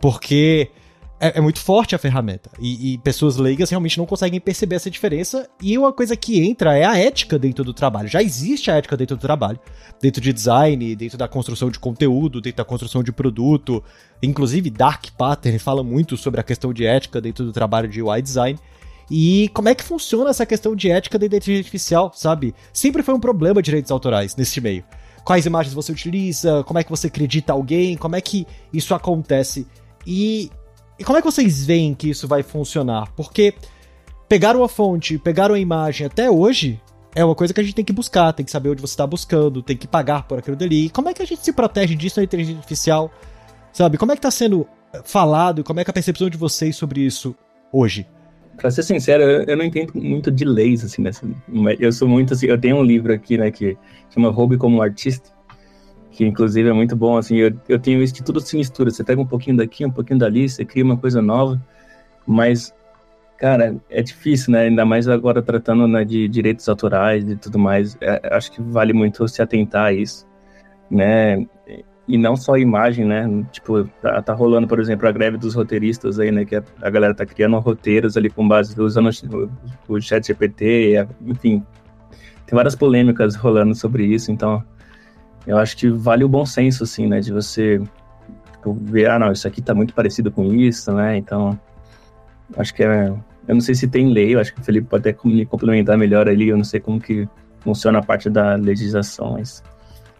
Porque 0.00 0.68
é, 1.20 1.38
é, 1.38 1.40
muito 1.40 1.58
forte 1.60 1.94
a 1.94 1.98
ferramenta. 1.98 2.50
E, 2.60 2.94
e, 2.94 2.98
pessoas 2.98 3.36
leigas 3.36 3.70
realmente 3.70 3.98
não 3.98 4.06
conseguem 4.06 4.40
perceber 4.40 4.76
essa 4.76 4.90
diferença. 4.90 5.48
E 5.60 5.76
uma 5.76 5.92
coisa 5.92 6.16
que 6.16 6.40
entra 6.40 6.76
é 6.76 6.84
a 6.84 6.96
ética 6.96 7.38
dentro 7.38 7.64
do 7.64 7.74
trabalho. 7.74 8.08
Já 8.08 8.22
existe 8.22 8.70
a 8.70 8.76
ética 8.76 8.96
dentro 8.96 9.16
do 9.16 9.20
trabalho. 9.20 9.58
Dentro 10.00 10.20
de 10.20 10.32
design, 10.32 10.94
dentro 10.94 11.18
da 11.18 11.26
construção 11.26 11.70
de 11.70 11.78
conteúdo, 11.78 12.40
dentro 12.40 12.58
da 12.58 12.64
construção 12.64 13.02
de 13.02 13.10
produto. 13.10 13.82
Inclusive, 14.22 14.70
Dark 14.70 15.06
Pattern 15.16 15.58
fala 15.58 15.82
muito 15.82 16.16
sobre 16.16 16.40
a 16.40 16.44
questão 16.44 16.72
de 16.72 16.86
ética 16.86 17.20
dentro 17.20 17.44
do 17.44 17.52
trabalho 17.52 17.88
de 17.88 18.00
UI 18.00 18.22
design. 18.22 18.58
E 19.10 19.50
como 19.54 19.68
é 19.68 19.74
que 19.74 19.82
funciona 19.82 20.30
essa 20.30 20.46
questão 20.46 20.76
de 20.76 20.90
ética 20.90 21.18
da 21.18 21.26
inteligência 21.26 21.60
artificial, 21.60 22.12
sabe? 22.14 22.54
Sempre 22.72 23.02
foi 23.02 23.14
um 23.14 23.20
problema 23.20 23.62
direitos 23.62 23.90
autorais 23.90 24.36
nesse 24.36 24.60
meio. 24.60 24.84
Quais 25.24 25.46
imagens 25.46 25.74
você 25.74 25.90
utiliza, 25.90 26.62
como 26.64 26.78
é 26.78 26.84
que 26.84 26.90
você 26.90 27.06
acredita 27.06 27.52
alguém, 27.52 27.96
como 27.96 28.16
é 28.16 28.20
que 28.20 28.46
isso 28.72 28.94
acontece. 28.94 29.66
E 30.06 30.50
e 30.98 31.04
como 31.04 31.18
é 31.18 31.20
que 31.22 31.30
vocês 31.30 31.64
veem 31.64 31.94
que 31.94 32.10
isso 32.10 32.26
vai 32.26 32.42
funcionar? 32.42 33.12
Porque 33.16 33.54
pegaram 34.28 34.62
a 34.62 34.68
fonte, 34.68 35.18
pegaram 35.18 35.54
a 35.54 35.58
imagem 35.58 36.06
até 36.06 36.30
hoje 36.30 36.80
é 37.14 37.24
uma 37.24 37.34
coisa 37.34 37.52
que 37.52 37.60
a 37.60 37.62
gente 37.62 37.74
tem 37.74 37.84
que 37.84 37.92
buscar, 37.92 38.32
tem 38.32 38.44
que 38.44 38.52
saber 38.52 38.68
onde 38.68 38.80
você 38.80 38.92
está 38.92 39.06
buscando, 39.06 39.62
tem 39.62 39.76
que 39.76 39.88
pagar 39.88 40.24
por 40.28 40.38
aquilo 40.38 40.56
dali. 40.56 40.86
E 40.86 40.90
como 40.90 41.08
é 41.08 41.14
que 41.14 41.22
a 41.22 41.24
gente 41.24 41.44
se 41.44 41.52
protege 41.52 41.94
disso 41.94 42.20
na 42.20 42.24
inteligência 42.24 42.58
artificial? 42.58 43.10
Sabe? 43.72 43.98
Como 43.98 44.12
é 44.12 44.14
que 44.14 44.20
está 44.20 44.30
sendo 44.30 44.66
falado? 45.04 45.64
Como 45.64 45.80
é 45.80 45.84
que 45.84 45.90
é 45.90 45.92
a 45.92 45.94
percepção 45.94 46.28
de 46.28 46.36
vocês 46.36 46.76
sobre 46.76 47.00
isso 47.00 47.34
hoje? 47.72 48.06
Pra 48.56 48.70
ser 48.70 48.82
sincero, 48.82 49.22
eu 49.22 49.56
não 49.56 49.64
entendo 49.64 49.92
muito 49.94 50.30
de 50.30 50.44
leis, 50.44 50.84
assim, 50.84 51.02
nessa. 51.02 51.26
Eu 51.78 51.92
sou 51.92 52.08
muito 52.08 52.34
assim, 52.34 52.46
eu 52.46 52.60
tenho 52.60 52.76
um 52.76 52.82
livro 52.82 53.12
aqui, 53.12 53.38
né, 53.38 53.50
que 53.50 53.76
chama 54.10 54.30
Roube 54.30 54.56
como 54.56 54.82
Artista, 54.82 55.30
que 56.18 56.26
inclusive 56.26 56.68
é 56.68 56.72
muito 56.72 56.96
bom, 56.96 57.16
assim, 57.16 57.36
eu, 57.36 57.52
eu 57.68 57.78
tenho 57.78 58.02
isso 58.02 58.12
de 58.12 58.24
tudo 58.24 58.40
se 58.40 58.56
mistura, 58.56 58.90
você 58.90 59.04
pega 59.04 59.20
um 59.20 59.24
pouquinho 59.24 59.56
daqui, 59.56 59.86
um 59.86 59.90
pouquinho 59.90 60.18
dali, 60.18 60.48
você 60.48 60.64
cria 60.64 60.82
uma 60.82 60.96
coisa 60.96 61.22
nova, 61.22 61.62
mas, 62.26 62.74
cara, 63.36 63.76
é 63.88 64.02
difícil, 64.02 64.52
né, 64.52 64.62
ainda 64.62 64.84
mais 64.84 65.06
agora 65.06 65.40
tratando 65.40 65.86
né, 65.86 66.04
de 66.04 66.26
direitos 66.26 66.68
autorais 66.68 67.22
e 67.22 67.36
tudo 67.36 67.56
mais, 67.56 67.96
é, 68.00 68.34
acho 68.34 68.50
que 68.50 68.60
vale 68.60 68.92
muito 68.92 69.28
se 69.28 69.40
atentar 69.40 69.84
a 69.84 69.92
isso, 69.92 70.26
né, 70.90 71.46
e 72.08 72.18
não 72.18 72.34
só 72.34 72.54
a 72.54 72.58
imagem, 72.58 73.04
né, 73.04 73.46
tipo, 73.52 73.84
tá, 74.02 74.20
tá 74.20 74.34
rolando, 74.34 74.66
por 74.66 74.80
exemplo, 74.80 75.06
a 75.06 75.12
greve 75.12 75.38
dos 75.38 75.54
roteiristas 75.54 76.18
aí, 76.18 76.32
né, 76.32 76.44
que 76.44 76.56
a, 76.56 76.64
a 76.82 76.90
galera 76.90 77.14
tá 77.14 77.24
criando 77.24 77.60
roteiros 77.60 78.16
ali 78.16 78.28
com 78.28 78.48
base, 78.48 78.74
usando 78.80 79.08
o, 79.88 79.94
o 79.94 80.00
chat 80.00 80.26
GPT, 80.26 81.06
enfim, 81.24 81.64
tem 82.44 82.56
várias 82.56 82.74
polêmicas 82.74 83.36
rolando 83.36 83.72
sobre 83.72 84.04
isso, 84.04 84.32
então 84.32 84.64
eu 85.48 85.56
acho 85.56 85.76
que 85.78 85.88
vale 85.88 86.22
o 86.22 86.28
bom 86.28 86.44
senso, 86.44 86.84
assim, 86.84 87.06
né? 87.06 87.20
De 87.20 87.32
você. 87.32 87.80
tipo, 88.52 88.74
ver, 88.82 89.10
ah, 89.10 89.18
não, 89.18 89.32
isso 89.32 89.48
aqui 89.48 89.62
tá 89.62 89.74
muito 89.74 89.94
parecido 89.94 90.30
com 90.30 90.52
isso, 90.52 90.92
né? 90.92 91.16
Então, 91.16 91.58
acho 92.56 92.74
que 92.74 92.84
é. 92.84 93.06
Eu 93.48 93.54
não 93.54 93.60
sei 93.62 93.74
se 93.74 93.88
tem 93.88 94.12
lei, 94.12 94.34
eu 94.34 94.40
acho 94.40 94.54
que 94.54 94.60
o 94.60 94.64
Felipe 94.64 94.86
pode 94.86 95.08
até 95.08 95.18
me 95.26 95.46
complementar 95.46 95.96
melhor 95.96 96.28
ali, 96.28 96.48
eu 96.48 96.56
não 96.56 96.64
sei 96.64 96.80
como 96.80 97.00
que 97.00 97.26
funciona 97.60 97.98
a 97.98 98.02
parte 98.02 98.28
da 98.28 98.56
legislação, 98.56 99.32
mas 99.32 99.64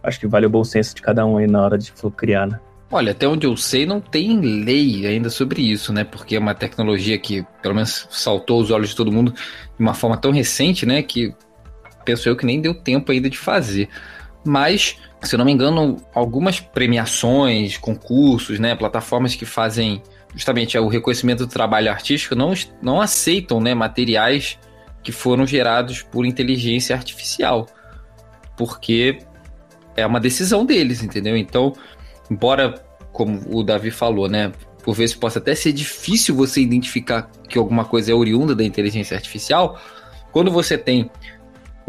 acho 0.02 0.18
que 0.18 0.26
vale 0.26 0.46
o 0.46 0.50
bom 0.50 0.64
senso 0.64 0.94
de 0.94 1.02
cada 1.02 1.26
um 1.26 1.36
aí 1.36 1.46
na 1.46 1.60
hora 1.60 1.76
de 1.76 1.92
criar, 2.16 2.46
né? 2.46 2.58
Olha, 2.90 3.12
até 3.12 3.28
onde 3.28 3.46
eu 3.46 3.54
sei, 3.54 3.84
não 3.84 4.00
tem 4.00 4.40
lei 4.40 5.06
ainda 5.06 5.28
sobre 5.28 5.60
isso, 5.60 5.92
né? 5.92 6.04
Porque 6.04 6.36
é 6.36 6.38
uma 6.38 6.54
tecnologia 6.54 7.18
que, 7.18 7.44
pelo 7.60 7.74
menos, 7.74 8.08
saltou 8.10 8.62
os 8.62 8.70
olhos 8.70 8.88
de 8.88 8.96
todo 8.96 9.12
mundo 9.12 9.32
de 9.32 9.78
uma 9.78 9.92
forma 9.92 10.16
tão 10.16 10.30
recente, 10.30 10.86
né? 10.86 11.02
Que 11.02 11.34
penso 12.06 12.26
eu 12.26 12.34
que 12.34 12.46
nem 12.46 12.62
deu 12.62 12.72
tempo 12.72 13.12
ainda 13.12 13.28
de 13.28 13.36
fazer. 13.36 13.90
Mas, 14.42 14.96
se 15.22 15.34
eu 15.34 15.38
não 15.38 15.44
me 15.44 15.52
engano, 15.52 15.96
algumas 16.14 16.60
premiações, 16.60 17.76
concursos, 17.76 18.58
né? 18.58 18.74
Plataformas 18.74 19.34
que 19.34 19.44
fazem 19.44 20.02
justamente 20.34 20.78
o 20.78 20.88
reconhecimento 20.88 21.46
do 21.46 21.52
trabalho 21.52 21.90
artístico 21.90 22.34
não, 22.34 22.52
não 22.80 23.00
aceitam 23.00 23.60
né, 23.60 23.74
materiais 23.74 24.58
que 25.02 25.10
foram 25.10 25.46
gerados 25.46 26.02
por 26.02 26.24
inteligência 26.24 26.94
artificial. 26.94 27.66
Porque 28.56 29.18
é 29.96 30.06
uma 30.06 30.20
decisão 30.20 30.64
deles, 30.64 31.02
entendeu? 31.02 31.36
Então 31.36 31.72
embora, 32.30 32.74
como 33.12 33.40
o 33.50 33.62
Davi 33.62 33.90
falou, 33.90 34.28
né, 34.28 34.52
por 34.82 34.94
vezes 34.94 35.14
possa 35.14 35.38
até 35.38 35.54
ser 35.54 35.72
difícil 35.72 36.34
você 36.34 36.60
identificar 36.60 37.30
que 37.48 37.58
alguma 37.58 37.84
coisa 37.84 38.12
é 38.12 38.14
oriunda 38.14 38.54
da 38.54 38.64
inteligência 38.64 39.16
artificial, 39.16 39.80
quando 40.32 40.50
você 40.50 40.76
tem 40.76 41.10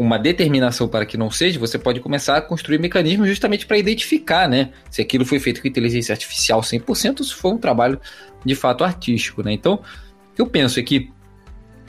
uma 0.00 0.18
determinação 0.18 0.88
para 0.88 1.04
que 1.04 1.18
não 1.18 1.30
seja, 1.30 1.60
você 1.60 1.78
pode 1.78 2.00
começar 2.00 2.38
a 2.38 2.40
construir 2.40 2.78
mecanismos 2.78 3.28
justamente 3.28 3.66
para 3.66 3.76
identificar, 3.76 4.48
né, 4.48 4.70
se 4.90 5.02
aquilo 5.02 5.26
foi 5.26 5.38
feito 5.38 5.60
com 5.60 5.68
inteligência 5.68 6.14
artificial 6.14 6.62
100% 6.62 7.18
ou 7.18 7.24
se 7.26 7.34
foi 7.34 7.50
um 7.52 7.58
trabalho 7.58 8.00
de 8.42 8.54
fato 8.54 8.82
artístico, 8.82 9.42
né? 9.42 9.52
Então, 9.52 9.74
o 9.74 10.34
que 10.34 10.40
eu 10.40 10.46
penso 10.46 10.80
é 10.80 10.82
que 10.82 11.12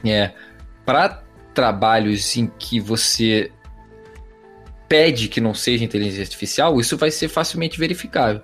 é, 0.03 0.32
para 0.86 1.24
trabalhos 1.53 2.36
em 2.36 2.51
que 2.60 2.82
você 2.82 3.50
pede 4.89 5.30
que 5.30 5.39
não 5.39 5.53
seja 5.53 5.86
inteligência 5.86 6.24
artificial, 6.24 6.82
isso 6.82 6.98
vai 6.98 7.12
ser 7.12 7.30
facilmente 7.30 7.80
verificável. 7.80 8.41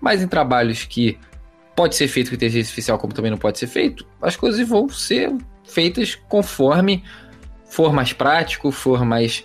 Mas 0.00 0.22
em 0.22 0.28
trabalhos 0.28 0.84
que 0.84 1.18
pode 1.74 1.96
ser 1.96 2.06
feito 2.06 2.28
com 2.28 2.36
inteligência 2.36 2.68
artificial, 2.68 2.98
como 2.98 3.12
também 3.12 3.32
não 3.32 3.38
pode 3.38 3.58
ser 3.58 3.66
feito, 3.66 4.06
as 4.22 4.36
coisas 4.36 4.68
vão 4.68 4.88
ser 4.88 5.36
feitas 5.64 6.14
conforme 6.14 7.02
for 7.68 7.92
mais 7.92 8.12
prático, 8.12 8.70
for 8.70 9.04
mais 9.04 9.44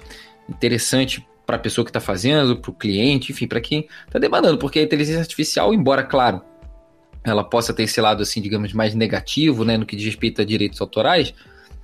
interessante 0.50 1.28
para 1.46 1.58
a 1.58 1.60
pessoa 1.60 1.84
que 1.84 1.90
está 1.90 2.00
fazendo, 2.00 2.58
para 2.58 2.72
o 2.72 2.74
cliente, 2.74 3.32
enfim, 3.32 3.48
para 3.48 3.60
quem 3.60 3.88
está 4.08 4.18
demandando, 4.18 4.58
porque 4.58 4.80
a 4.80 4.84
inteligência 4.84 5.20
artificial, 5.20 5.74
embora, 5.74 6.04
claro, 6.04 6.42
ela 7.24 7.44
possa 7.44 7.74
ter 7.74 7.84
esse 7.84 8.00
lado, 8.02 8.24
assim, 8.24 8.42
digamos, 8.42 8.74
mais 8.74 8.94
negativo, 8.94 9.64
né, 9.64 9.78
no 9.78 9.86
que 9.86 9.96
diz 9.96 10.06
respeito 10.06 10.42
a 10.42 10.46
direitos 10.46 10.80
autorais, 10.82 11.34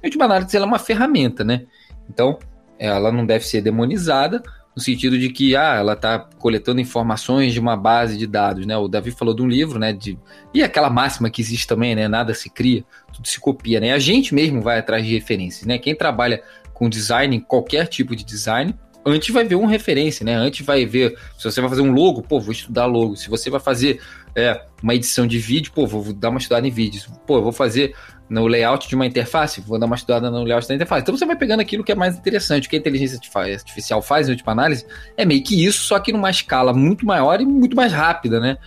em 0.02 0.08
última 0.08 0.26
análise, 0.26 0.56
ela 0.56 0.66
é 0.66 0.68
uma 0.68 0.80
ferramenta, 0.80 1.44
né? 1.44 1.66
Então, 2.10 2.40
ela 2.78 3.12
não 3.12 3.26
deve 3.26 3.46
ser 3.46 3.62
demonizada, 3.62 4.42
no 4.76 4.82
sentido 4.82 5.18
de 5.18 5.30
que 5.30 5.56
ah, 5.56 5.76
ela 5.76 5.94
está 5.94 6.20
coletando 6.20 6.80
informações 6.80 7.54
de 7.54 7.60
uma 7.60 7.76
base 7.76 8.18
de 8.18 8.26
dados, 8.26 8.66
né? 8.66 8.78
O 8.78 8.88
Davi 8.88 9.12
falou 9.12 9.34
de 9.34 9.42
um 9.42 9.48
livro, 9.48 9.80
né? 9.80 9.92
De... 9.92 10.18
E 10.54 10.64
aquela 10.64 10.90
máxima 10.90 11.30
que 11.30 11.42
existe 11.42 11.68
também, 11.68 11.96
né? 11.96 12.08
Nada 12.08 12.34
se 12.34 12.50
cria, 12.50 12.84
tudo 13.14 13.28
se 13.28 13.40
copia, 13.40 13.80
né? 13.80 13.94
A 13.94 14.00
gente 14.00 14.34
mesmo 14.34 14.62
vai 14.62 14.80
atrás 14.80 15.06
de 15.06 15.14
referências, 15.14 15.66
né? 15.66 15.78
Quem 15.78 15.96
trabalha 15.96 16.42
com 16.74 16.88
design, 16.90 17.42
qualquer 17.42 17.88
tipo 17.88 18.16
de 18.16 18.24
design, 18.24 18.74
antes 19.06 19.34
vai 19.34 19.44
ver 19.44 19.56
uma 19.56 19.70
referência, 19.70 20.24
né? 20.24 20.36
Antes 20.36 20.66
vai 20.66 20.86
ver, 20.86 21.18
se 21.38 21.44
você 21.44 21.60
vai 21.60 21.70
fazer 21.70 21.82
um 21.82 21.92
logo, 21.92 22.22
pô, 22.22 22.40
vou 22.40 22.52
estudar 22.52 22.86
logo. 22.86 23.16
Se 23.16 23.30
você 23.30 23.50
vai 23.50 23.60
fazer 23.60 24.00
é, 24.36 24.62
uma 24.82 24.96
edição 24.96 25.28
de 25.28 25.40
vídeo, 25.40 25.72
pô, 25.74 25.86
vou 25.86 26.14
dar 26.14 26.30
uma 26.30 26.40
estudada 26.40 26.68
em 26.68 26.72
vídeos. 26.72 27.10
Pô, 27.26 27.42
vou 27.42 27.52
fazer 27.52 27.94
no 28.30 28.46
layout 28.46 28.88
de 28.88 28.96
uma 28.96 29.06
interface, 29.06 29.60
vou 29.62 29.80
dar 29.80 29.88
uma 29.88 29.96
estudada 29.96 30.30
no 30.30 30.44
layout 30.44 30.68
da 30.68 30.76
interface. 30.76 31.02
Então 31.02 31.18
você 31.18 31.26
vai 31.26 31.36
pegando 31.36 31.62
aquilo 31.62 31.84
que 31.84 31.92
é 31.92 31.96
mais 31.96 32.18
interessante. 32.18 32.68
O 32.68 32.70
que 32.70 32.76
a 32.76 32.80
inteligência 32.80 33.20
artificial 33.36 34.02
faz 34.02 34.28
em 34.28 34.32
última 34.32 34.52
análise 34.52 34.86
é 35.18 35.26
meio 35.26 35.44
que 35.44 35.66
isso, 35.66 35.84
só 35.84 36.00
que 36.00 36.14
numa 36.14 36.30
escala 36.30 36.72
muito 36.74 37.06
maior 37.06 37.42
e 37.42 37.46
muito 37.46 37.76
mais 37.76 37.92
rápida, 37.92 38.40
né? 38.40 38.58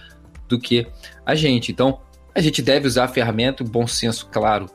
Do 0.49 0.59
que 0.59 0.87
a 1.25 1.35
gente. 1.35 1.71
Então, 1.71 2.01
a 2.35 2.41
gente 2.41 2.61
deve 2.61 2.87
usar 2.87 3.05
a 3.05 3.09
ferramenta, 3.09 3.63
o 3.63 3.67
bom 3.67 3.87
senso, 3.87 4.29
claro, 4.33 4.67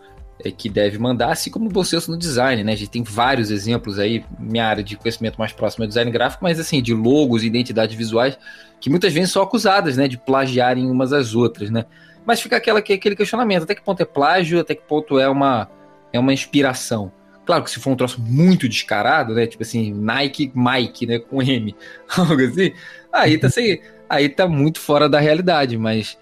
é 0.44 0.52
que 0.52 0.70
deve 0.70 0.98
mandar, 0.98 1.32
assim 1.32 1.50
como 1.50 1.66
o 1.66 1.72
bom 1.72 1.84
senso 1.84 2.12
no 2.12 2.18
design, 2.18 2.64
né? 2.64 2.74
A 2.74 2.76
gente 2.76 2.92
tem 2.92 3.04
vários 3.04 3.52
exemplos 3.52 3.98
aí, 4.00 4.24
minha 4.40 4.66
área 4.66 4.84
de 4.84 4.96
conhecimento 4.96 5.38
mais 5.38 5.52
próxima 5.52 5.86
é 5.86 5.88
design 5.88 6.12
gráfico, 6.12 6.44
mas 6.44 6.60
assim, 6.60 6.82
de 6.82 6.94
logos 6.94 7.44
e 7.44 7.48
identidades 7.48 7.96
visuais, 7.96 8.38
que 8.80 8.90
muitas 8.90 9.12
vezes 9.12 9.32
são 9.32 9.42
acusadas, 9.42 9.98
né, 9.98 10.08
de 10.08 10.18
plagiarem 10.18 10.90
umas 10.90 11.12
às 11.12 11.34
outras, 11.34 11.70
né? 11.70 11.86
Mas 12.28 12.42
fica 12.42 12.58
aquela, 12.58 12.80
aquele 12.80 13.16
questionamento: 13.16 13.64
até 13.64 13.74
que 13.74 13.82
ponto 13.82 14.02
é 14.02 14.06
plágio, 14.06 14.60
até 14.60 14.76
que 14.76 14.82
ponto 14.82 15.18
é 15.18 15.30
uma, 15.30 15.72
é 16.12 16.20
uma 16.20 16.34
inspiração. 16.34 17.10
Claro 17.46 17.64
que 17.64 17.72
se 17.72 17.80
for 17.80 17.92
um 17.92 17.96
troço 17.96 18.22
muito 18.22 18.68
descarado, 18.68 19.34
né? 19.34 19.48
Tipo 19.48 19.64
assim, 19.64 19.94
Nike 19.94 20.52
Mike, 20.54 21.06
né? 21.06 21.20
Com 21.20 21.42
M, 21.42 21.74
algo 22.18 22.42
assim, 22.44 22.74
aí 23.14 23.38
tá, 23.38 23.48
assim, 23.48 23.80
aí 24.10 24.28
tá 24.28 24.46
muito 24.46 24.82
fora 24.82 25.08
da 25.08 25.22
realidade, 25.22 25.78
mas 25.78 26.18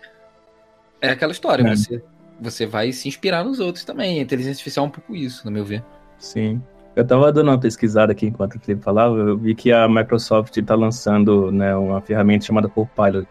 é 1.02 1.10
aquela 1.10 1.32
história, 1.32 1.64
é. 1.64 1.76
você, 1.76 2.04
você 2.40 2.66
vai 2.68 2.92
se 2.92 3.08
inspirar 3.08 3.44
nos 3.44 3.60
outros 3.60 3.84
também. 3.84 4.20
A 4.20 4.22
inteligência 4.22 4.60
artificial 4.60 4.86
é 4.86 4.90
um 4.90 4.92
pouco 4.92 5.16
isso, 5.16 5.44
no 5.44 5.52
meu 5.52 5.66
ver. 5.66 5.84
Sim. 6.20 6.62
Eu 6.96 7.06
tava 7.06 7.32
dando 7.32 7.50
uma 7.50 7.60
pesquisada 7.60 8.12
aqui 8.12 8.28
enquanto 8.28 8.56
o 8.56 8.60
Felipe 8.60 8.84
falava, 8.84 9.16
eu 9.18 9.38
vi 9.38 9.56
que 9.56 9.72
a 9.72 9.90
Microsoft 9.90 10.56
está 10.56 10.76
lançando 10.76 11.52
né, 11.52 11.76
uma 11.76 12.00
ferramenta 12.00 12.46
chamada 12.46 12.70
Copilot, 12.70 13.28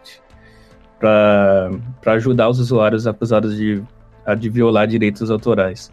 para 0.99 1.71
ajudar 2.05 2.49
os 2.49 2.59
usuários 2.59 3.07
acusados 3.07 3.55
de, 3.55 3.83
de 4.39 4.49
violar 4.49 4.87
direitos 4.87 5.29
autorais. 5.29 5.91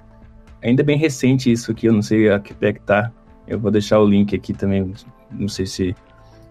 Ainda 0.62 0.82
é 0.82 0.84
bem 0.84 0.96
recente 0.96 1.50
isso 1.50 1.72
aqui, 1.72 1.86
eu 1.86 1.92
não 1.92 2.02
sei 2.02 2.30
a 2.30 2.38
que 2.38 2.54
pé 2.54 2.72
que 2.72 2.80
tá. 2.80 3.10
Eu 3.46 3.58
vou 3.58 3.70
deixar 3.70 3.98
o 3.98 4.06
link 4.06 4.34
aqui 4.34 4.52
também, 4.52 4.92
não 5.30 5.48
sei 5.48 5.66
se 5.66 5.96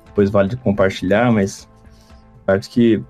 depois 0.05 0.29
vale 0.29 0.49
de 0.49 0.57
compartilhar, 0.57 1.31
mas 1.31 1.69
acho 2.45 2.69
que 2.69 3.01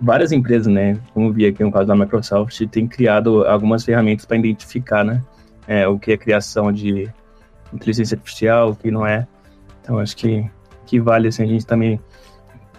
várias 0.00 0.32
empresas, 0.32 0.66
né, 0.66 0.98
como 1.14 1.32
vi 1.32 1.46
aqui 1.46 1.62
no 1.62 1.72
caso 1.72 1.86
da 1.86 1.96
Microsoft, 1.96 2.60
tem 2.68 2.86
criado 2.86 3.46
algumas 3.46 3.84
ferramentas 3.84 4.26
para 4.26 4.36
identificar, 4.36 5.04
né, 5.04 5.22
é, 5.66 5.88
o 5.88 5.98
que 5.98 6.12
é 6.12 6.16
criação 6.16 6.70
de 6.70 7.10
inteligência 7.72 8.14
artificial, 8.14 8.70
o 8.70 8.76
que 8.76 8.90
não 8.90 9.06
é. 9.06 9.26
Então 9.80 9.98
acho 9.98 10.16
que, 10.16 10.48
que 10.86 11.00
vale 11.00 11.28
assim, 11.28 11.42
a 11.42 11.46
gente 11.46 11.66
também 11.66 11.98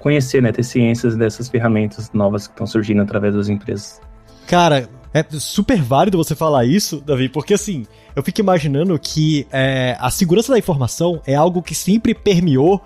conhecer, 0.03 0.43
né, 0.43 0.51
ter 0.51 0.63
ciências 0.63 1.15
dessas 1.15 1.47
ferramentas 1.47 2.11
novas 2.13 2.45
que 2.45 2.53
estão 2.53 2.67
surgindo 2.67 3.01
através 3.01 3.33
das 3.33 3.47
empresas. 3.47 4.01
Cara, 4.45 4.89
é 5.13 5.23
super 5.39 5.81
válido 5.81 6.17
você 6.17 6.35
falar 6.35 6.65
isso, 6.65 6.99
Davi, 6.99 7.29
porque 7.29 7.53
assim, 7.53 7.87
eu 8.13 8.21
fico 8.21 8.41
imaginando 8.41 8.99
que 8.99 9.47
é, 9.49 9.95
a 9.97 10.11
segurança 10.11 10.51
da 10.51 10.59
informação 10.59 11.21
é 11.25 11.35
algo 11.35 11.63
que 11.63 11.73
sempre 11.73 12.13
permeou 12.13 12.81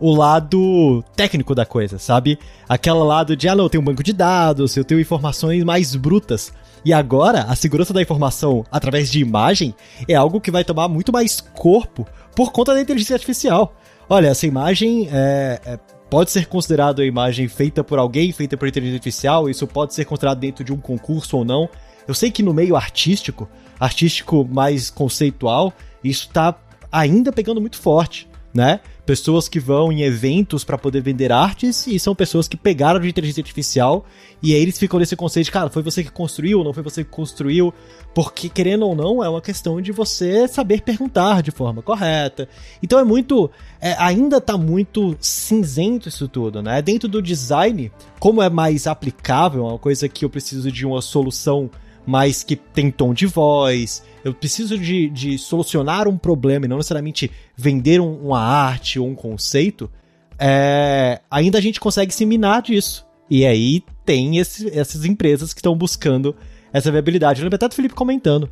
o 0.00 0.14
lado 0.14 1.04
técnico 1.14 1.54
da 1.54 1.66
coisa, 1.66 1.98
sabe? 1.98 2.38
Aquela 2.66 3.04
lado 3.04 3.36
de, 3.36 3.48
ah, 3.48 3.54
não, 3.54 3.64
eu 3.64 3.70
tenho 3.70 3.82
um 3.82 3.84
banco 3.84 4.02
de 4.02 4.14
dados, 4.14 4.74
eu 4.74 4.84
tenho 4.84 4.98
informações 4.98 5.62
mais 5.62 5.94
brutas. 5.94 6.54
E 6.84 6.92
agora, 6.92 7.42
a 7.42 7.54
segurança 7.54 7.92
da 7.92 8.00
informação 8.00 8.64
através 8.72 9.10
de 9.10 9.20
imagem 9.20 9.74
é 10.08 10.14
algo 10.14 10.40
que 10.40 10.50
vai 10.50 10.64
tomar 10.64 10.88
muito 10.88 11.12
mais 11.12 11.40
corpo 11.40 12.06
por 12.34 12.50
conta 12.50 12.72
da 12.72 12.80
inteligência 12.80 13.14
artificial. 13.14 13.76
Olha, 14.08 14.28
essa 14.28 14.46
imagem 14.46 15.08
é, 15.12 15.60
é 15.64 15.78
pode 16.12 16.30
ser 16.30 16.44
considerado 16.44 17.00
a 17.00 17.06
imagem 17.06 17.48
feita 17.48 17.82
por 17.82 17.98
alguém, 17.98 18.32
feita 18.32 18.54
por 18.54 18.68
inteligência 18.68 18.98
artificial, 18.98 19.48
isso 19.48 19.66
pode 19.66 19.94
ser 19.94 20.04
considerado 20.04 20.40
dentro 20.40 20.62
de 20.62 20.70
um 20.70 20.76
concurso 20.76 21.38
ou 21.38 21.42
não. 21.42 21.70
Eu 22.06 22.12
sei 22.12 22.30
que 22.30 22.42
no 22.42 22.52
meio 22.52 22.76
artístico, 22.76 23.48
artístico 23.80 24.44
mais 24.44 24.90
conceitual, 24.90 25.72
isso 26.04 26.26
está 26.26 26.54
ainda 26.92 27.32
pegando 27.32 27.62
muito 27.62 27.78
forte, 27.78 28.28
né? 28.52 28.80
Pessoas 29.04 29.48
que 29.48 29.58
vão 29.58 29.90
em 29.90 30.02
eventos 30.02 30.62
para 30.62 30.78
poder 30.78 31.00
vender 31.00 31.32
artes 31.32 31.86
e 31.88 31.98
são 31.98 32.14
pessoas 32.14 32.46
que 32.46 32.56
pegaram 32.56 33.00
de 33.00 33.08
inteligência 33.08 33.40
artificial 33.40 34.06
e 34.40 34.54
aí 34.54 34.60
eles 34.60 34.78
ficam 34.78 35.00
nesse 35.00 35.16
conceito 35.16 35.46
de, 35.46 35.52
cara, 35.52 35.68
foi 35.70 35.82
você 35.82 36.04
que 36.04 36.10
construiu, 36.10 36.62
não 36.62 36.72
foi 36.72 36.82
você 36.82 37.02
que 37.02 37.10
construiu, 37.10 37.74
porque 38.14 38.48
querendo 38.48 38.86
ou 38.86 38.94
não, 38.94 39.22
é 39.22 39.28
uma 39.28 39.40
questão 39.40 39.80
de 39.80 39.90
você 39.90 40.46
saber 40.46 40.82
perguntar 40.82 41.42
de 41.42 41.50
forma 41.50 41.82
correta. 41.82 42.48
Então 42.82 42.98
é 42.98 43.04
muito, 43.04 43.50
é, 43.80 43.96
ainda 43.98 44.40
tá 44.40 44.56
muito 44.56 45.16
cinzento 45.20 46.08
isso 46.08 46.28
tudo, 46.28 46.62
né? 46.62 46.80
Dentro 46.80 47.08
do 47.08 47.20
design, 47.20 47.90
como 48.20 48.40
é 48.40 48.48
mais 48.48 48.86
aplicável, 48.86 49.64
é 49.64 49.68
uma 49.70 49.78
coisa 49.78 50.08
que 50.08 50.24
eu 50.24 50.30
preciso 50.30 50.70
de 50.70 50.86
uma 50.86 51.02
solução 51.02 51.70
mais 52.06 52.42
que 52.42 52.56
tem 52.56 52.90
tom 52.90 53.14
de 53.14 53.26
voz, 53.26 54.02
eu 54.24 54.34
preciso 54.34 54.78
de, 54.78 55.08
de 55.08 55.38
solucionar 55.38 56.08
um 56.08 56.16
problema 56.16 56.66
e 56.66 56.68
não 56.68 56.76
necessariamente 56.76 57.30
vender 57.56 58.00
um, 58.00 58.26
uma 58.26 58.40
arte 58.40 58.98
ou 58.98 59.06
um 59.06 59.14
conceito, 59.14 59.90
é, 60.38 61.20
ainda 61.30 61.58
a 61.58 61.60
gente 61.60 61.80
consegue 61.80 62.12
se 62.12 62.26
minar 62.26 62.62
disso. 62.62 63.06
E 63.30 63.46
aí 63.46 63.82
tem 64.04 64.38
esse, 64.38 64.68
essas 64.76 65.04
empresas 65.04 65.52
que 65.52 65.60
estão 65.60 65.76
buscando 65.76 66.34
essa 66.72 66.90
viabilidade. 66.90 67.40
Eu 67.40 67.44
lembro 67.44 67.56
até 67.56 67.68
do 67.68 67.74
Felipe 67.74 67.94
comentando 67.94 68.50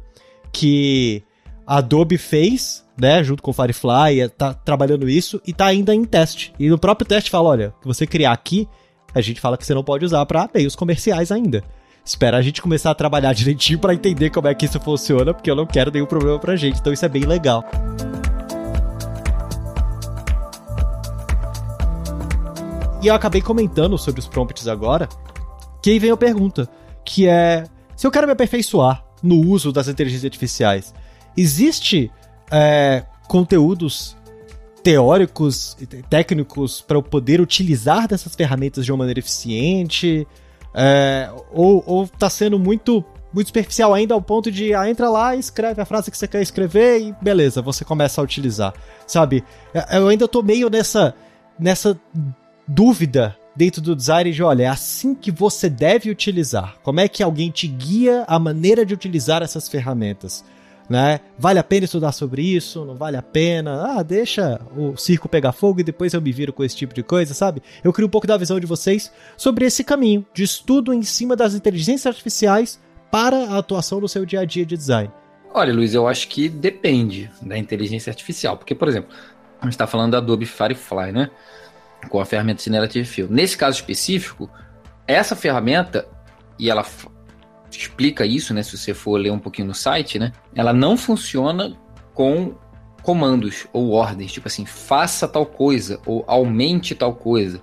que 0.53 1.23
a 1.67 1.79
Adobe 1.79 2.19
fez, 2.19 2.85
né, 2.99 3.23
junto 3.23 3.43
com 3.43 3.51
o 3.51 3.55
Firefly, 3.55 4.29
tá 4.37 4.55
trabalhando 4.55 5.09
isso 5.09 5.41
e 5.47 5.53
tá 5.53 5.67
ainda 5.67 5.95
em 5.95 6.05
teste. 6.05 6.53
E 6.59 6.69
no 6.69 6.79
próprio 6.79 7.07
teste 7.07 7.31
fala, 7.31 7.49
olha, 7.49 7.75
que 7.81 7.87
você 7.87 8.07
criar 8.07 8.33
aqui 8.33 8.69
a 9.15 9.21
gente 9.21 9.41
fala 9.41 9.57
que 9.57 9.67
você 9.67 9.75
não 9.75 9.83
pode 9.83 10.05
usar 10.05 10.25
para 10.27 10.49
meios 10.55 10.77
comerciais 10.77 11.33
ainda. 11.33 11.65
Espera 12.05 12.39
a 12.39 12.43
gente 12.43 12.63
começar 12.63 12.91
a 12.91 12.95
trabalhar 12.95 13.33
direitinho 13.33 13.79
para 13.79 13.95
entender 13.95 14.31
como 14.31 14.49
é 14.49 14.55
que 14.55 14.65
isso 14.65 14.81
funciona, 14.81 15.35
porque 15.35 15.51
eu 15.51 15.57
não 15.57 15.67
quero 15.67 15.91
nenhum 15.91 16.07
problema 16.07 16.39
pra 16.39 16.57
gente. 16.57 16.81
Então 16.81 16.93
isso 16.93 17.05
é 17.05 17.09
bem 17.09 17.25
legal. 17.25 17.65
E 23.03 23.07
eu 23.07 23.15
acabei 23.15 23.41
comentando 23.41 23.97
sobre 23.97 24.21
os 24.21 24.29
prompts 24.29 24.69
agora, 24.69 25.09
que 25.83 25.91
aí 25.91 25.99
vem 25.99 26.11
a 26.11 26.17
pergunta, 26.17 26.69
que 27.05 27.27
é 27.27 27.65
se 27.97 28.07
eu 28.07 28.11
quero 28.11 28.27
me 28.27 28.33
aperfeiçoar 28.33 29.05
no 29.23 29.47
uso 29.47 29.73
das 29.73 29.89
inteligências 29.89 30.25
artificiais, 30.25 30.95
existe 31.37 32.11
é, 32.51 33.05
conteúdos 33.29 34.17
teóricos 34.83 35.77
e 35.81 35.87
técnicos 35.87 36.81
para 36.81 36.97
eu 36.97 37.03
poder 37.03 37.41
utilizar 37.41 38.09
dessas 38.09 38.35
ferramentas 38.35 38.85
de 38.85 38.93
uma 38.93 38.99
maneira 38.99 39.21
eficiente? 39.21 40.27
É, 40.75 41.31
ou, 41.53 41.83
ou 41.87 42.07
tá 42.07 42.31
sendo 42.31 42.59
muito 42.59 43.05
muito 43.33 43.47
superficial 43.49 43.95
ainda 43.95 44.13
ao 44.13 44.21
ponto 44.21 44.51
de 44.51 44.75
ah, 44.75 44.91
entra 44.91 45.09
lá 45.09 45.37
escreve 45.37 45.81
a 45.81 45.85
frase 45.85 46.11
que 46.11 46.19
você 46.19 46.27
quer 46.27 46.43
escrever 46.43 47.01
e 47.01 47.15
beleza, 47.23 47.63
você 47.63 47.85
começa 47.85 48.21
a 48.21 48.25
utilizar. 48.25 48.75
Sabe? 49.07 49.45
É, 49.73 49.99
eu 49.99 50.09
ainda 50.09 50.27
tô 50.27 50.43
meio 50.43 50.69
nessa 50.69 51.15
nessa 51.59 51.99
dúvida 52.67 53.37
dentro 53.55 53.83
do 53.83 53.95
design 53.95 54.33
de, 54.33 54.43
olha, 54.43 54.65
é 54.65 54.67
assim 54.69 55.15
que 55.15 55.31
você 55.31 55.69
deve 55.69 56.11
utilizar. 56.11 56.77
Como 56.83 57.01
é 57.01 57.09
que 57.09 57.23
alguém 57.23 57.51
te 57.51 57.67
guia 57.67 58.25
a 58.27 58.39
maneira 58.39 58.87
de 58.87 58.95
utilizar 58.95 59.43
essas 59.43 59.69
ferramentas? 59.69 60.45
Né? 60.91 61.21
Vale 61.39 61.61
a 61.61 61.63
pena 61.63 61.85
estudar 61.85 62.11
sobre 62.11 62.43
isso? 62.43 62.85
Não 62.85 62.97
vale 62.97 63.17
a 63.17 63.23
pena? 63.23 63.97
Ah, 63.97 64.03
deixa 64.03 64.61
o 64.77 64.97
circo 64.97 65.29
pegar 65.29 65.53
fogo 65.53 65.79
e 65.79 65.85
depois 65.85 66.13
eu 66.13 66.21
me 66.21 66.33
viro 66.33 66.53
com 66.53 66.65
esse 66.65 66.75
tipo 66.75 66.93
de 66.93 67.05
coisa, 67.05 67.33
sabe? 67.33 67.63
Eu 67.85 67.93
queria 67.93 68.09
um 68.09 68.11
pouco 68.11 68.27
da 68.27 68.37
visão 68.37 68.59
de 68.59 68.67
vocês 68.67 69.13
sobre 69.37 69.65
esse 69.65 69.85
caminho 69.85 70.27
de 70.35 70.43
estudo 70.43 70.93
em 70.93 71.03
cima 71.03 71.37
das 71.37 71.55
inteligências 71.55 72.07
artificiais 72.07 72.81
para 73.09 73.37
a 73.37 73.59
atuação 73.59 74.01
no 74.01 74.09
seu 74.09 74.27
dia 74.27 74.41
a 74.41 74.45
dia 74.45 74.67
de 74.67 74.77
design. 74.77 75.13
Olha, 75.55 75.73
Luiz, 75.73 75.95
eu 75.95 76.09
acho 76.09 76.27
que 76.27 76.49
depende 76.49 77.31
da 77.41 77.57
inteligência 77.57 78.11
artificial, 78.11 78.57
porque, 78.57 78.75
por 78.75 78.89
exemplo, 78.89 79.15
a 79.61 79.65
gente 79.67 79.75
está 79.75 79.87
falando 79.87 80.11
da 80.11 80.19
Adobe 80.19 80.45
Firefly, 80.45 81.13
né? 81.13 81.31
com 82.09 82.21
a 82.21 82.25
ferramenta 82.25 82.63
Generative 82.63 83.05
Fill. 83.05 83.29
Nesse 83.29 83.57
caso 83.57 83.77
específico, 83.77 84.51
essa 85.07 85.37
ferramenta, 85.37 86.07
e 86.59 86.71
ela 86.71 86.85
explica 87.79 88.25
isso, 88.27 88.53
né? 88.53 88.63
Se 88.63 88.77
você 88.77 88.95
for 88.95 89.17
ler 89.17 89.31
um 89.31 89.39
pouquinho 89.39 89.69
no 89.69 89.75
site, 89.75 90.19
né? 90.19 90.33
Ela 90.55 90.73
não 90.73 90.97
funciona 90.97 91.77
com 92.15 92.55
comandos 93.03 93.67
ou 93.73 93.93
ordens, 93.93 94.33
tipo 94.33 94.47
assim, 94.47 94.67
faça 94.67 95.27
tal 95.27 95.47
coisa 95.47 96.01
ou 96.05 96.25
aumente 96.27 96.95
tal 96.95 97.15
coisa. 97.15 97.63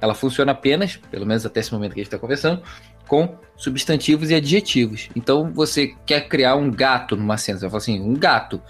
Ela 0.00 0.14
funciona 0.14 0.52
apenas, 0.52 0.96
pelo 1.10 1.26
menos 1.26 1.44
até 1.44 1.60
esse 1.60 1.72
momento 1.72 1.94
que 1.94 2.00
a 2.00 2.02
gente 2.02 2.08
está 2.08 2.18
conversando, 2.18 2.62
com 3.06 3.36
substantivos 3.56 4.30
e 4.30 4.34
adjetivos. 4.34 5.08
Então 5.14 5.52
você 5.52 5.94
quer 6.06 6.28
criar 6.28 6.56
um 6.56 6.70
gato 6.70 7.16
numa 7.16 7.36
cena, 7.36 7.58
você 7.58 7.64
vai 7.64 7.70
falar 7.70 7.82
assim, 7.82 8.00
um 8.00 8.14
gato. 8.14 8.60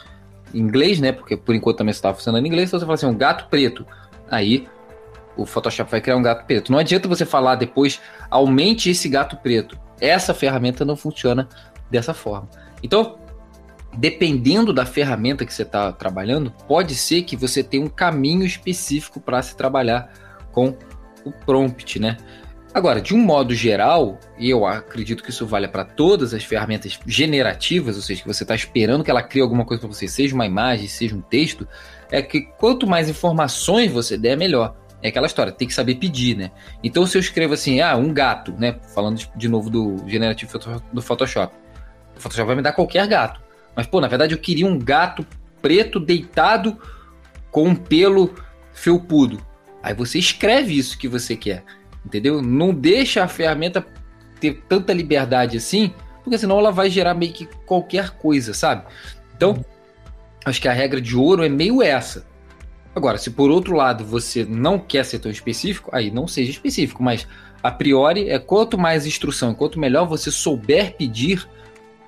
Em 0.52 0.60
inglês, 0.60 1.00
né? 1.00 1.10
Porque 1.10 1.36
por 1.36 1.54
enquanto 1.54 1.78
também 1.78 1.90
está 1.90 2.14
funcionando 2.14 2.44
em 2.44 2.48
inglês, 2.48 2.68
então 2.68 2.78
você 2.78 2.86
fala 2.86 2.94
assim, 2.94 3.06
um 3.06 3.16
gato 3.16 3.48
preto. 3.48 3.84
Aí 4.30 4.68
o 5.36 5.44
Photoshop 5.44 5.90
vai 5.90 6.00
criar 6.00 6.16
um 6.16 6.22
gato 6.22 6.46
preto. 6.46 6.70
Não 6.70 6.78
adianta 6.78 7.08
você 7.08 7.26
falar 7.26 7.56
depois, 7.56 8.00
aumente 8.30 8.88
esse 8.90 9.08
gato 9.08 9.36
preto. 9.36 9.78
Essa 10.04 10.34
ferramenta 10.34 10.84
não 10.84 10.96
funciona 10.96 11.48
dessa 11.90 12.12
forma. 12.12 12.48
Então, 12.82 13.18
dependendo 13.96 14.72
da 14.72 14.84
ferramenta 14.84 15.44
que 15.44 15.54
você 15.54 15.62
está 15.62 15.92
trabalhando, 15.92 16.52
pode 16.66 16.94
ser 16.94 17.22
que 17.22 17.36
você 17.36 17.62
tenha 17.62 17.84
um 17.84 17.88
caminho 17.88 18.44
específico 18.44 19.20
para 19.20 19.40
se 19.42 19.56
trabalhar 19.56 20.12
com 20.52 20.76
o 21.24 21.32
prompt, 21.32 21.98
né? 21.98 22.16
Agora, 22.74 23.00
de 23.00 23.14
um 23.14 23.18
modo 23.18 23.54
geral, 23.54 24.18
e 24.36 24.50
eu 24.50 24.66
acredito 24.66 25.22
que 25.22 25.30
isso 25.30 25.46
vale 25.46 25.68
para 25.68 25.84
todas 25.84 26.34
as 26.34 26.42
ferramentas 26.42 26.98
generativas, 27.06 27.94
ou 27.94 28.02
seja, 28.02 28.20
que 28.20 28.26
você 28.26 28.42
está 28.42 28.52
esperando 28.52 29.04
que 29.04 29.10
ela 29.12 29.22
crie 29.22 29.40
alguma 29.40 29.64
coisa 29.64 29.80
para 29.80 29.94
você, 29.94 30.08
seja 30.08 30.34
uma 30.34 30.44
imagem, 30.44 30.88
seja 30.88 31.14
um 31.14 31.20
texto, 31.20 31.68
é 32.10 32.20
que 32.20 32.40
quanto 32.58 32.84
mais 32.84 33.08
informações 33.08 33.92
você 33.92 34.18
der, 34.18 34.36
melhor. 34.36 34.74
É 35.04 35.08
aquela 35.08 35.26
história, 35.26 35.52
tem 35.52 35.68
que 35.68 35.74
saber 35.74 35.96
pedir, 35.96 36.34
né? 36.34 36.50
Então, 36.82 37.06
se 37.06 37.18
eu 37.18 37.20
escrevo 37.20 37.52
assim, 37.52 37.78
ah, 37.82 37.94
um 37.94 38.10
gato, 38.10 38.52
né? 38.52 38.80
Falando 38.94 39.20
de 39.36 39.48
novo 39.50 39.68
do 39.68 40.02
generativo 40.08 40.58
do 40.90 41.02
Photoshop. 41.02 41.54
O 42.16 42.20
Photoshop 42.20 42.46
vai 42.46 42.56
me 42.56 42.62
dar 42.62 42.72
qualquer 42.72 43.06
gato. 43.06 43.38
Mas, 43.76 43.86
pô, 43.86 44.00
na 44.00 44.08
verdade 44.08 44.32
eu 44.32 44.38
queria 44.38 44.66
um 44.66 44.78
gato 44.78 45.26
preto 45.60 46.00
deitado 46.00 46.78
com 47.50 47.68
um 47.68 47.74
pelo 47.74 48.34
felpudo. 48.72 49.44
Aí 49.82 49.92
você 49.92 50.18
escreve 50.18 50.78
isso 50.78 50.96
que 50.96 51.06
você 51.06 51.36
quer, 51.36 51.62
entendeu? 52.06 52.40
Não 52.40 52.72
deixa 52.72 53.22
a 53.22 53.28
ferramenta 53.28 53.84
ter 54.40 54.64
tanta 54.66 54.94
liberdade 54.94 55.58
assim, 55.58 55.92
porque 56.22 56.38
senão 56.38 56.58
ela 56.58 56.72
vai 56.72 56.88
gerar 56.88 57.12
meio 57.12 57.34
que 57.34 57.44
qualquer 57.66 58.12
coisa, 58.12 58.54
sabe? 58.54 58.86
Então, 59.36 59.62
acho 60.46 60.62
que 60.62 60.68
a 60.68 60.72
regra 60.72 60.98
de 60.98 61.14
ouro 61.14 61.44
é 61.44 61.48
meio 61.50 61.82
essa. 61.82 62.26
Agora, 62.94 63.18
se 63.18 63.30
por 63.30 63.50
outro 63.50 63.74
lado 63.74 64.04
você 64.04 64.44
não 64.44 64.78
quer 64.78 65.04
ser 65.04 65.18
tão 65.18 65.30
específico, 65.30 65.90
aí 65.92 66.10
não 66.10 66.28
seja 66.28 66.50
específico, 66.50 67.02
mas 67.02 67.26
a 67.62 67.70
priori 67.70 68.28
é 68.28 68.38
quanto 68.38 68.78
mais 68.78 69.06
instrução, 69.06 69.54
quanto 69.54 69.80
melhor 69.80 70.06
você 70.06 70.30
souber 70.30 70.96
pedir, 70.96 71.48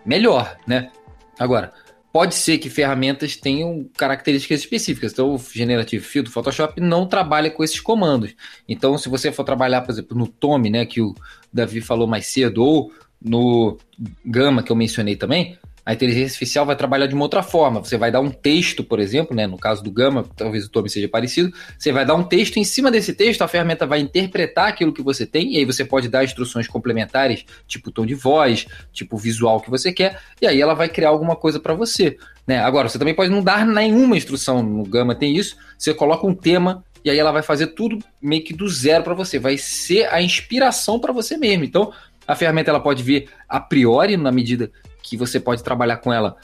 melhor, 0.05 0.57
né? 0.67 0.91
Agora, 1.39 1.73
pode 2.13 2.35
ser 2.35 2.59
que 2.59 2.71
ferramentas 2.71 3.37
tenham 3.37 3.89
características 3.97 4.61
específicas. 4.61 5.13
Então, 5.13 5.35
o 5.35 5.39
Generative 5.39 6.05
Fill 6.05 6.23
do 6.23 6.31
Photoshop 6.31 6.81
não 6.81 7.07
trabalha 7.07 7.51
com 7.51 7.63
esses 7.63 7.81
comandos. 7.81 8.35
Então, 8.69 8.97
se 8.97 9.09
você 9.09 9.33
for 9.33 9.45
trabalhar, 9.45 9.83
por 9.83 9.91
exemplo, 9.91 10.17
no 10.17 10.27
Tome, 10.27 10.71
né, 10.71 10.87
que 10.87 11.01
o 11.01 11.15
Davi 11.53 11.81
falou 11.81 12.07
mais 12.07 12.27
cedo, 12.27 12.65
ou 12.65 12.93
no 13.21 13.77
Gama, 14.25 14.63
que 14.63 14.73
eu 14.73 14.77
mencionei 14.77 15.17
também, 15.17 15.59
a 15.87 15.95
inteligência 15.95 16.27
artificial 16.27 16.67
vai 16.67 16.75
trabalhar 16.75 17.07
de 17.07 17.15
uma 17.15 17.23
outra 17.23 17.45
forma. 17.45 17.79
Você 17.79 17.97
vai 17.97 18.11
dar 18.11 18.21
um 18.21 18.29
texto, 18.29 18.83
por 18.83 18.99
exemplo, 18.99 19.37
né? 19.37 19.47
No 19.47 19.57
caso 19.57 19.85
do 19.85 19.91
Gama, 19.93 20.25
talvez 20.35 20.65
o 20.65 20.69
Tome 20.69 20.91
seja 20.91 21.09
parecido. 21.09 21.53
Você 21.79 21.93
vai 21.93 22.05
dar 22.05 22.17
um 22.17 22.25
texto, 22.25 22.57
em 22.57 22.65
cima 22.65 22.91
desse 22.91 23.13
texto, 23.13 23.43
a 23.43 23.49
ferramenta 23.49 23.87
vai 23.87 24.01
interpretar 24.01 24.67
aquilo 24.67 24.93
que 24.93 25.01
você 25.01 25.25
tem, 25.25 25.55
e 25.55 25.59
aí 25.59 25.65
você 25.65 25.85
pode 25.85 26.09
dar 26.09 26.25
instruções 26.25 26.67
complementares, 26.67 27.45
tipo 27.69 27.93
tom 27.93 28.05
de 28.05 28.17
voz, 28.17 28.67
tipo 28.93 29.17
visual 29.17 29.61
que 29.61 29.71
você 29.71 29.93
quer, 29.93 30.21
e 30.43 30.47
aí 30.49 30.61
ela 30.61 30.75
vai 30.75 30.89
criar 30.89 31.11
alguma 31.11 31.37
coisa 31.37 31.61
para 31.61 31.73
você. 31.73 32.19
Né? 32.45 32.59
Agora, 32.59 32.89
você 32.89 32.99
também 32.99 33.15
pode 33.15 33.31
não 33.31 33.43
dar 33.43 33.65
nenhuma 33.65 34.17
instrução 34.17 34.65
no 34.65 34.83
Gama, 34.83 35.15
tem 35.15 35.37
isso. 35.37 35.57
Você 35.79 35.95
coloca 35.95 36.27
um 36.27 36.35
tema 36.35 36.85
e 37.05 37.11
aí 37.11 37.19
ela 37.21 37.31
vai 37.31 37.43
fazer 37.43 37.69
tudo 37.69 38.01
meio 38.21 38.43
que 38.43 38.53
do 38.53 38.69
zero 38.69 39.05
para 39.05 39.15
você. 39.15 39.39
Vai 39.39 39.57
ser 39.57 40.13
a 40.13 40.21
inspiração 40.21 40.99
para 40.99 41.13
você 41.13 41.37
mesmo. 41.37 41.63
Então, 41.63 41.93
a 42.27 42.35
ferramenta 42.35 42.71
ela 42.71 42.81
pode 42.81 43.03
vir 43.03 43.29
a 43.49 43.61
priori, 43.61 44.17
na 44.17 44.33
medida 44.33 44.71
que 45.03 45.17
você 45.17 45.39
pode 45.39 45.63
trabalhar 45.63 45.99
com 45.99 46.13
ela 46.13 46.37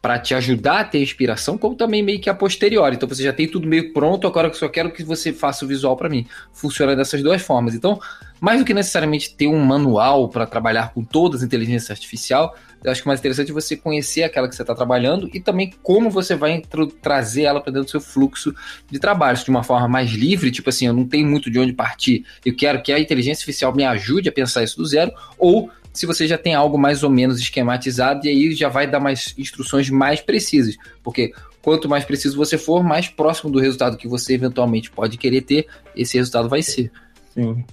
para 0.00 0.18
te 0.18 0.34
ajudar 0.34 0.80
a 0.80 0.84
ter 0.84 1.02
inspiração, 1.02 1.58
como 1.58 1.74
também 1.74 2.02
meio 2.02 2.20
que 2.20 2.30
a 2.30 2.34
posteriori. 2.34 2.96
Então 2.96 3.08
você 3.08 3.22
já 3.22 3.32
tem 3.32 3.46
tudo 3.46 3.68
meio 3.68 3.92
pronto, 3.92 4.26
agora 4.26 4.48
eu 4.48 4.54
só 4.54 4.68
quero 4.68 4.90
que 4.90 5.02
você 5.02 5.32
faça 5.32 5.64
o 5.64 5.68
visual 5.68 5.96
para 5.96 6.08
mim. 6.08 6.26
Funciona 6.52 6.96
dessas 6.96 7.22
duas 7.22 7.42
formas. 7.42 7.74
Então, 7.74 8.00
mais 8.40 8.58
do 8.58 8.64
que 8.64 8.72
necessariamente 8.72 9.34
ter 9.34 9.46
um 9.46 9.62
manual 9.62 10.28
para 10.28 10.46
trabalhar 10.46 10.94
com 10.94 11.04
todas 11.04 11.40
as 11.40 11.46
inteligências 11.46 11.90
artificial, 11.90 12.56
eu 12.82 12.90
acho 12.90 13.02
que 13.02 13.08
mais 13.08 13.20
interessante 13.20 13.50
é 13.50 13.54
você 13.54 13.76
conhecer 13.76 14.22
aquela 14.22 14.48
que 14.48 14.56
você 14.56 14.62
está 14.62 14.74
trabalhando 14.74 15.28
e 15.34 15.40
também 15.40 15.70
como 15.82 16.08
você 16.08 16.34
vai 16.34 16.62
trazer 17.02 17.42
ela 17.42 17.60
para 17.60 17.70
dentro 17.70 17.84
do 17.84 17.90
seu 17.90 18.00
fluxo 18.00 18.54
de 18.90 18.98
trabalho, 18.98 19.36
de 19.36 19.50
uma 19.50 19.62
forma 19.62 19.86
mais 19.86 20.10
livre, 20.12 20.50
tipo 20.50 20.70
assim, 20.70 20.86
eu 20.86 20.94
não 20.94 21.06
tenho 21.06 21.28
muito 21.28 21.50
de 21.50 21.58
onde 21.58 21.74
partir, 21.74 22.24
eu 22.42 22.56
quero 22.56 22.82
que 22.82 22.90
a 22.90 22.98
inteligência 22.98 23.42
artificial 23.42 23.74
me 23.74 23.84
ajude 23.84 24.30
a 24.30 24.32
pensar 24.32 24.62
isso 24.62 24.78
do 24.78 24.86
zero, 24.86 25.12
ou 25.36 25.70
se 25.92 26.06
você 26.06 26.26
já 26.26 26.38
tem 26.38 26.54
algo 26.54 26.78
mais 26.78 27.02
ou 27.02 27.10
menos 27.10 27.40
esquematizado, 27.40 28.26
e 28.26 28.30
aí 28.30 28.52
já 28.54 28.68
vai 28.68 28.88
dar 28.88 29.00
mais 29.00 29.34
instruções 29.36 29.90
mais 29.90 30.20
precisas, 30.20 30.76
porque 31.02 31.32
quanto 31.62 31.88
mais 31.88 32.04
preciso 32.04 32.36
você 32.36 32.56
for, 32.56 32.82
mais 32.82 33.08
próximo 33.08 33.50
do 33.50 33.58
resultado 33.58 33.96
que 33.96 34.08
você 34.08 34.34
eventualmente 34.34 34.90
pode 34.90 35.18
querer 35.18 35.42
ter, 35.42 35.66
esse 35.94 36.16
resultado 36.16 36.48
vai 36.48 36.62
ser. 36.62 36.90
Sim. 37.34 37.64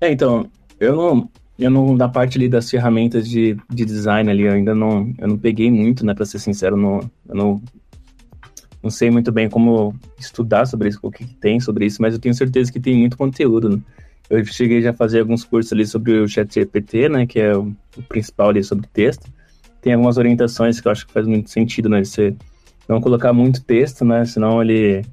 É, 0.00 0.10
então, 0.12 0.48
eu 0.78 0.96
não, 0.96 1.30
eu 1.58 1.70
não, 1.70 1.96
na 1.96 2.08
parte 2.08 2.36
ali 2.36 2.48
das 2.48 2.70
ferramentas 2.70 3.28
de, 3.28 3.56
de 3.70 3.84
design 3.84 4.30
ali, 4.30 4.42
eu 4.42 4.52
ainda 4.52 4.74
não, 4.74 5.12
eu 5.18 5.28
não 5.28 5.38
peguei 5.38 5.70
muito, 5.70 6.04
né, 6.04 6.14
para 6.14 6.26
ser 6.26 6.38
sincero, 6.38 6.76
não, 6.76 6.98
eu 7.28 7.34
não, 7.34 7.62
não 8.82 8.90
sei 8.90 9.10
muito 9.10 9.30
bem 9.32 9.48
como 9.48 9.94
estudar 10.18 10.66
sobre 10.66 10.88
isso, 10.88 10.98
o 11.02 11.10
que 11.10 11.24
tem 11.24 11.60
sobre 11.60 11.86
isso, 11.86 12.02
mas 12.02 12.14
eu 12.14 12.20
tenho 12.20 12.34
certeza 12.34 12.72
que 12.72 12.80
tem 12.80 12.96
muito 12.96 13.16
conteúdo, 13.16 13.68
né? 13.70 13.82
Eu 14.32 14.42
cheguei 14.46 14.80
já 14.80 14.90
a 14.90 14.94
fazer 14.94 15.20
alguns 15.20 15.44
cursos 15.44 15.70
ali 15.74 15.86
sobre 15.86 16.18
o 16.18 16.26
ChatGPT, 16.26 17.06
né, 17.10 17.26
que 17.26 17.38
é 17.38 17.54
o, 17.54 17.70
o, 17.98 18.02
principal 18.08 18.48
ali 18.48 18.64
sobre 18.64 18.86
texto. 18.90 19.30
Tem 19.82 19.92
algumas 19.92 20.16
orientações 20.16 20.80
que 20.80 20.88
eu 20.88 20.92
acho 20.92 21.06
que 21.06 21.12
faz 21.12 21.26
muito 21.26 21.50
sentido, 21.50 21.86
né, 21.90 22.02
você 22.02 22.34
não 22.88 22.98
colocar 22.98 23.34
muito 23.34 23.62
texto, 23.62 24.06
né, 24.06 24.24
senão 24.24 24.62
ele 24.62 25.04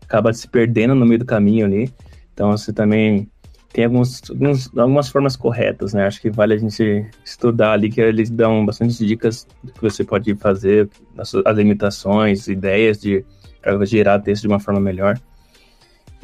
acaba 0.00 0.32
se 0.32 0.46
perdendo 0.46 0.94
no 0.94 1.04
meio 1.04 1.18
do 1.18 1.24
caminho 1.24 1.66
ali. 1.66 1.92
Então 2.32 2.52
você 2.52 2.72
também 2.72 3.28
tem 3.72 3.84
alguns, 3.84 4.22
alguns, 4.30 4.78
algumas 4.78 5.08
formas 5.08 5.36
corretas, 5.36 5.92
né? 5.92 6.06
Acho 6.06 6.20
que 6.20 6.30
vale 6.30 6.54
a 6.54 6.56
gente 6.58 7.04
estudar 7.24 7.72
ali, 7.72 7.90
que 7.90 8.00
eles 8.00 8.30
dão 8.30 8.64
bastante 8.64 9.04
dicas 9.04 9.44
do 9.62 9.72
que 9.72 9.82
você 9.82 10.04
pode 10.04 10.34
fazer, 10.36 10.88
as, 11.18 11.34
as 11.34 11.56
limitações, 11.56 12.46
ideias 12.46 13.00
de 13.00 13.24
para 13.60 13.84
gerar 13.84 14.20
texto 14.20 14.42
de 14.42 14.48
uma 14.48 14.60
forma 14.60 14.80
melhor. 14.80 15.20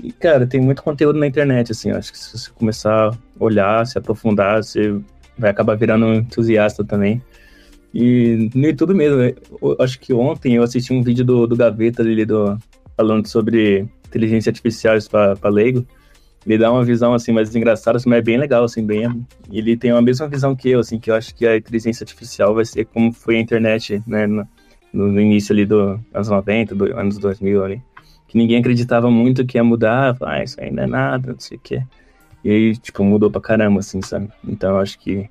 E, 0.03 0.13
cara, 0.13 0.47
tem 0.47 0.61
muito 0.61 0.83
conteúdo 0.83 1.19
na 1.19 1.27
internet, 1.27 1.73
assim. 1.73 1.91
Acho 1.91 2.13
que 2.13 2.19
se 2.19 2.37
você 2.37 2.51
começar 2.51 3.11
a 3.11 3.17
olhar, 3.39 3.87
se 3.87 3.99
aprofundar, 3.99 4.63
você 4.63 4.99
vai 5.39 5.51
acabar 5.51 5.77
virando 5.77 6.07
um 6.07 6.15
entusiasta 6.15 6.85
também. 6.85 7.23
E 7.93 8.51
no 8.55 8.67
YouTube 8.67 8.95
mesmo, 8.95 9.21
eu, 9.23 9.77
acho 9.79 10.01
que 10.01 10.13
ontem 10.13 10.57
eu 10.57 10.63
assisti 10.63 10.93
um 10.93 11.03
vídeo 11.03 11.25
do, 11.25 11.47
do 11.47 11.57
Gaveta 11.57 12.03
ali, 12.03 12.25
do, 12.25 12.59
falando 12.97 13.27
sobre 13.29 13.89
inteligência 14.07 14.51
artificial 14.51 14.97
para 15.11 15.49
leigo. 15.49 15.87
Ele 16.45 16.59
dá 16.59 16.71
uma 16.71 16.85
visão, 16.85 17.15
assim, 17.15 17.33
mais 17.33 17.55
engraçada, 17.55 17.99
mas 18.05 18.19
é 18.19 18.23
bem 18.23 18.37
legal, 18.37 18.65
assim, 18.65 18.85
bem... 18.85 19.25
Ele 19.51 19.77
tem 19.77 19.93
a 19.93 20.03
mesma 20.03 20.29
visão 20.29 20.55
que 20.55 20.71
eu, 20.71 20.81
assim, 20.81 20.99
que 20.99 21.11
eu 21.11 21.15
acho 21.15 21.35
que 21.35 21.47
a 21.47 21.57
inteligência 21.57 22.05
artificial 22.05 22.55
vai 22.55 22.67
ser 22.67 22.85
como 22.85 23.13
foi 23.13 23.37
a 23.37 23.41
internet, 23.41 24.03
né, 24.07 24.27
no, 24.27 24.47
no 24.93 25.19
início 25.21 25.55
ali 25.55 25.65
dos 25.65 25.99
anos 26.13 26.29
90, 26.29 26.75
do, 26.75 26.99
anos 26.99 27.17
2000 27.17 27.65
ali 27.65 27.83
que 28.35 28.39
ninguém 28.39 28.59
acreditava 28.59 29.09
muito 29.09 29.47
que 29.47 29.57
ia 29.57 29.63
mudar, 29.63 30.17
ah, 30.23 30.43
isso 30.43 30.57
não 30.73 30.83
é 30.83 30.87
nada, 30.89 31.33
não 31.33 31.39
sei 31.39 31.57
o 31.57 31.61
quê. 31.61 31.83
E 32.43 32.51
aí, 32.51 32.77
tipo, 32.77 33.05
mudou 33.05 33.31
pra 33.31 33.41
caramba, 33.41 33.79
assim, 33.79 34.03
sabe? 34.03 34.29
Então 34.47 34.77
acho 34.79 34.99
que 34.99 35.31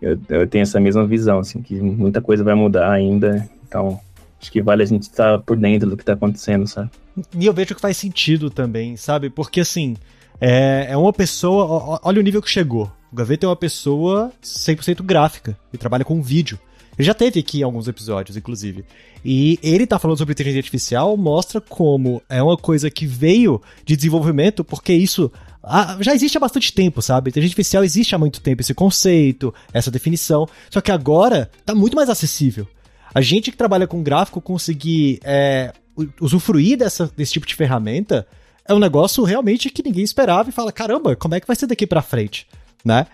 eu, 0.00 0.18
eu 0.30 0.46
tenho 0.46 0.62
essa 0.62 0.80
mesma 0.80 1.06
visão, 1.06 1.40
assim, 1.40 1.60
que 1.60 1.74
muita 1.74 2.22
coisa 2.22 2.42
vai 2.42 2.54
mudar 2.54 2.90
ainda. 2.90 3.46
Então, 3.68 4.00
acho 4.40 4.50
que 4.50 4.62
vale 4.62 4.82
a 4.82 4.86
gente 4.86 5.02
estar 5.02 5.38
por 5.40 5.58
dentro 5.58 5.90
do 5.90 5.96
que 5.96 6.04
tá 6.04 6.14
acontecendo, 6.14 6.66
sabe? 6.66 6.90
E 7.38 7.44
eu 7.44 7.52
vejo 7.52 7.74
que 7.74 7.80
faz 7.80 7.98
sentido 7.98 8.48
também, 8.48 8.96
sabe? 8.96 9.28
Porque 9.28 9.60
assim, 9.60 9.94
é, 10.40 10.86
é 10.90 10.96
uma 10.96 11.12
pessoa. 11.12 12.00
Olha 12.02 12.18
o 12.18 12.24
nível 12.24 12.40
que 12.40 12.50
chegou. 12.50 12.90
O 13.12 13.16
Gaveta 13.16 13.44
é 13.44 13.48
uma 13.48 13.56
pessoa 13.56 14.32
100% 14.42 15.02
gráfica 15.02 15.56
e 15.70 15.76
trabalha 15.76 16.04
com 16.04 16.22
vídeo. 16.22 16.58
Já 16.98 17.12
teve 17.12 17.40
aqui 17.40 17.62
alguns 17.62 17.88
episódios, 17.88 18.36
inclusive. 18.36 18.84
E 19.24 19.58
ele 19.62 19.86
tá 19.86 19.98
falando 19.98 20.18
sobre 20.18 20.32
inteligência 20.32 20.60
artificial, 20.60 21.16
mostra 21.16 21.60
como 21.60 22.22
é 22.28 22.42
uma 22.42 22.56
coisa 22.56 22.90
que 22.90 23.06
veio 23.06 23.60
de 23.84 23.96
desenvolvimento, 23.96 24.64
porque 24.64 24.92
isso 24.92 25.30
ah, 25.62 25.98
já 26.00 26.14
existe 26.14 26.36
há 26.36 26.40
bastante 26.40 26.72
tempo, 26.72 27.02
sabe? 27.02 27.30
Inteligência 27.30 27.52
artificial 27.52 27.84
existe 27.84 28.14
há 28.14 28.18
muito 28.18 28.40
tempo, 28.40 28.62
esse 28.62 28.72
conceito, 28.72 29.52
essa 29.72 29.90
definição. 29.90 30.48
Só 30.70 30.80
que 30.80 30.92
agora 30.92 31.50
tá 31.64 31.74
muito 31.74 31.96
mais 31.96 32.08
acessível. 32.08 32.66
A 33.12 33.20
gente 33.20 33.50
que 33.50 33.56
trabalha 33.56 33.86
com 33.86 34.02
gráfico 34.02 34.40
conseguir 34.40 35.20
é, 35.24 35.72
usufruir 36.20 36.78
dessa, 36.78 37.10
desse 37.16 37.32
tipo 37.32 37.46
de 37.46 37.54
ferramenta 37.54 38.26
é 38.68 38.74
um 38.74 38.78
negócio 38.78 39.24
realmente 39.24 39.70
que 39.70 39.82
ninguém 39.82 40.04
esperava 40.04 40.48
e 40.48 40.52
fala: 40.52 40.72
caramba, 40.72 41.16
como 41.16 41.34
é 41.34 41.40
que 41.40 41.46
vai 41.46 41.56
ser 41.56 41.66
daqui 41.66 41.86
pra 41.86 42.02
frente, 42.02 42.46
né? 42.84 43.06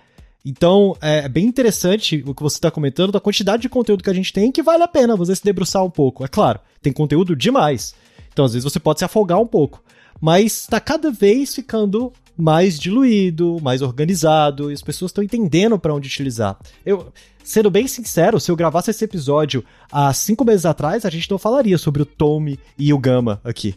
Então, 0.44 0.96
é 1.00 1.28
bem 1.28 1.46
interessante 1.46 2.22
o 2.26 2.34
que 2.34 2.42
você 2.42 2.56
está 2.56 2.70
comentando 2.70 3.12
da 3.12 3.20
quantidade 3.20 3.62
de 3.62 3.68
conteúdo 3.68 4.02
que 4.02 4.10
a 4.10 4.14
gente 4.14 4.32
tem 4.32 4.50
que 4.50 4.62
vale 4.62 4.82
a 4.82 4.88
pena 4.88 5.16
você 5.16 5.36
se 5.36 5.44
debruçar 5.44 5.84
um 5.84 5.90
pouco. 5.90 6.24
É 6.24 6.28
claro, 6.28 6.58
tem 6.80 6.92
conteúdo 6.92 7.36
demais. 7.36 7.94
Então, 8.32 8.44
às 8.44 8.52
vezes, 8.52 8.64
você 8.64 8.80
pode 8.80 8.98
se 8.98 9.04
afogar 9.04 9.38
um 9.38 9.46
pouco. 9.46 9.82
Mas 10.20 10.62
está 10.62 10.80
cada 10.80 11.10
vez 11.10 11.54
ficando 11.54 12.12
mais 12.36 12.78
diluído, 12.78 13.58
mais 13.62 13.82
organizado, 13.82 14.70
e 14.70 14.74
as 14.74 14.82
pessoas 14.82 15.10
estão 15.10 15.22
entendendo 15.22 15.78
para 15.78 15.94
onde 15.94 16.08
utilizar. 16.08 16.58
Eu, 16.84 17.12
sendo 17.44 17.70
bem 17.70 17.86
sincero, 17.86 18.40
se 18.40 18.50
eu 18.50 18.56
gravasse 18.56 18.90
esse 18.90 19.04
episódio 19.04 19.64
há 19.90 20.12
cinco 20.12 20.44
meses 20.44 20.66
atrás, 20.66 21.04
a 21.04 21.10
gente 21.10 21.30
não 21.30 21.38
falaria 21.38 21.78
sobre 21.78 22.02
o 22.02 22.06
Tome 22.06 22.58
e 22.78 22.92
o 22.92 22.98
Gama 22.98 23.40
aqui. 23.44 23.74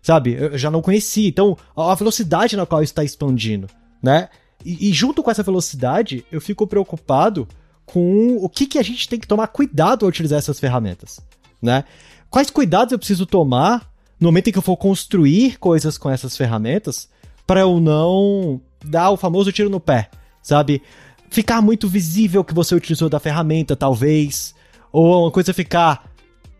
Sabe? 0.00 0.34
Eu 0.34 0.56
já 0.56 0.70
não 0.70 0.80
conhecia. 0.80 1.28
Então, 1.28 1.56
a 1.76 1.94
velocidade 1.94 2.56
na 2.56 2.64
qual 2.64 2.82
está 2.82 3.04
expandindo, 3.04 3.68
né? 4.02 4.28
E, 4.64 4.88
e, 4.88 4.92
junto 4.92 5.22
com 5.22 5.30
essa 5.30 5.42
velocidade, 5.42 6.24
eu 6.32 6.40
fico 6.40 6.66
preocupado 6.66 7.46
com 7.86 8.36
o 8.36 8.48
que, 8.48 8.66
que 8.66 8.78
a 8.78 8.82
gente 8.82 9.08
tem 9.08 9.18
que 9.18 9.26
tomar 9.26 9.48
cuidado 9.48 10.04
ao 10.04 10.08
utilizar 10.08 10.38
essas 10.38 10.60
ferramentas, 10.60 11.20
né? 11.62 11.84
Quais 12.28 12.50
cuidados 12.50 12.92
eu 12.92 12.98
preciso 12.98 13.24
tomar 13.24 13.90
no 14.20 14.28
momento 14.28 14.48
em 14.48 14.52
que 14.52 14.58
eu 14.58 14.62
for 14.62 14.76
construir 14.76 15.58
coisas 15.58 15.96
com 15.96 16.10
essas 16.10 16.36
ferramentas 16.36 17.08
para 17.46 17.60
eu 17.60 17.80
não 17.80 18.60
dar 18.84 19.10
o 19.10 19.16
famoso 19.16 19.52
tiro 19.52 19.70
no 19.70 19.80
pé, 19.80 20.10
sabe? 20.42 20.82
Ficar 21.30 21.62
muito 21.62 21.88
visível 21.88 22.44
que 22.44 22.54
você 22.54 22.74
utilizou 22.74 23.08
da 23.08 23.20
ferramenta, 23.20 23.76
talvez, 23.76 24.54
ou 24.92 25.22
uma 25.22 25.30
coisa 25.30 25.54
ficar 25.54 26.10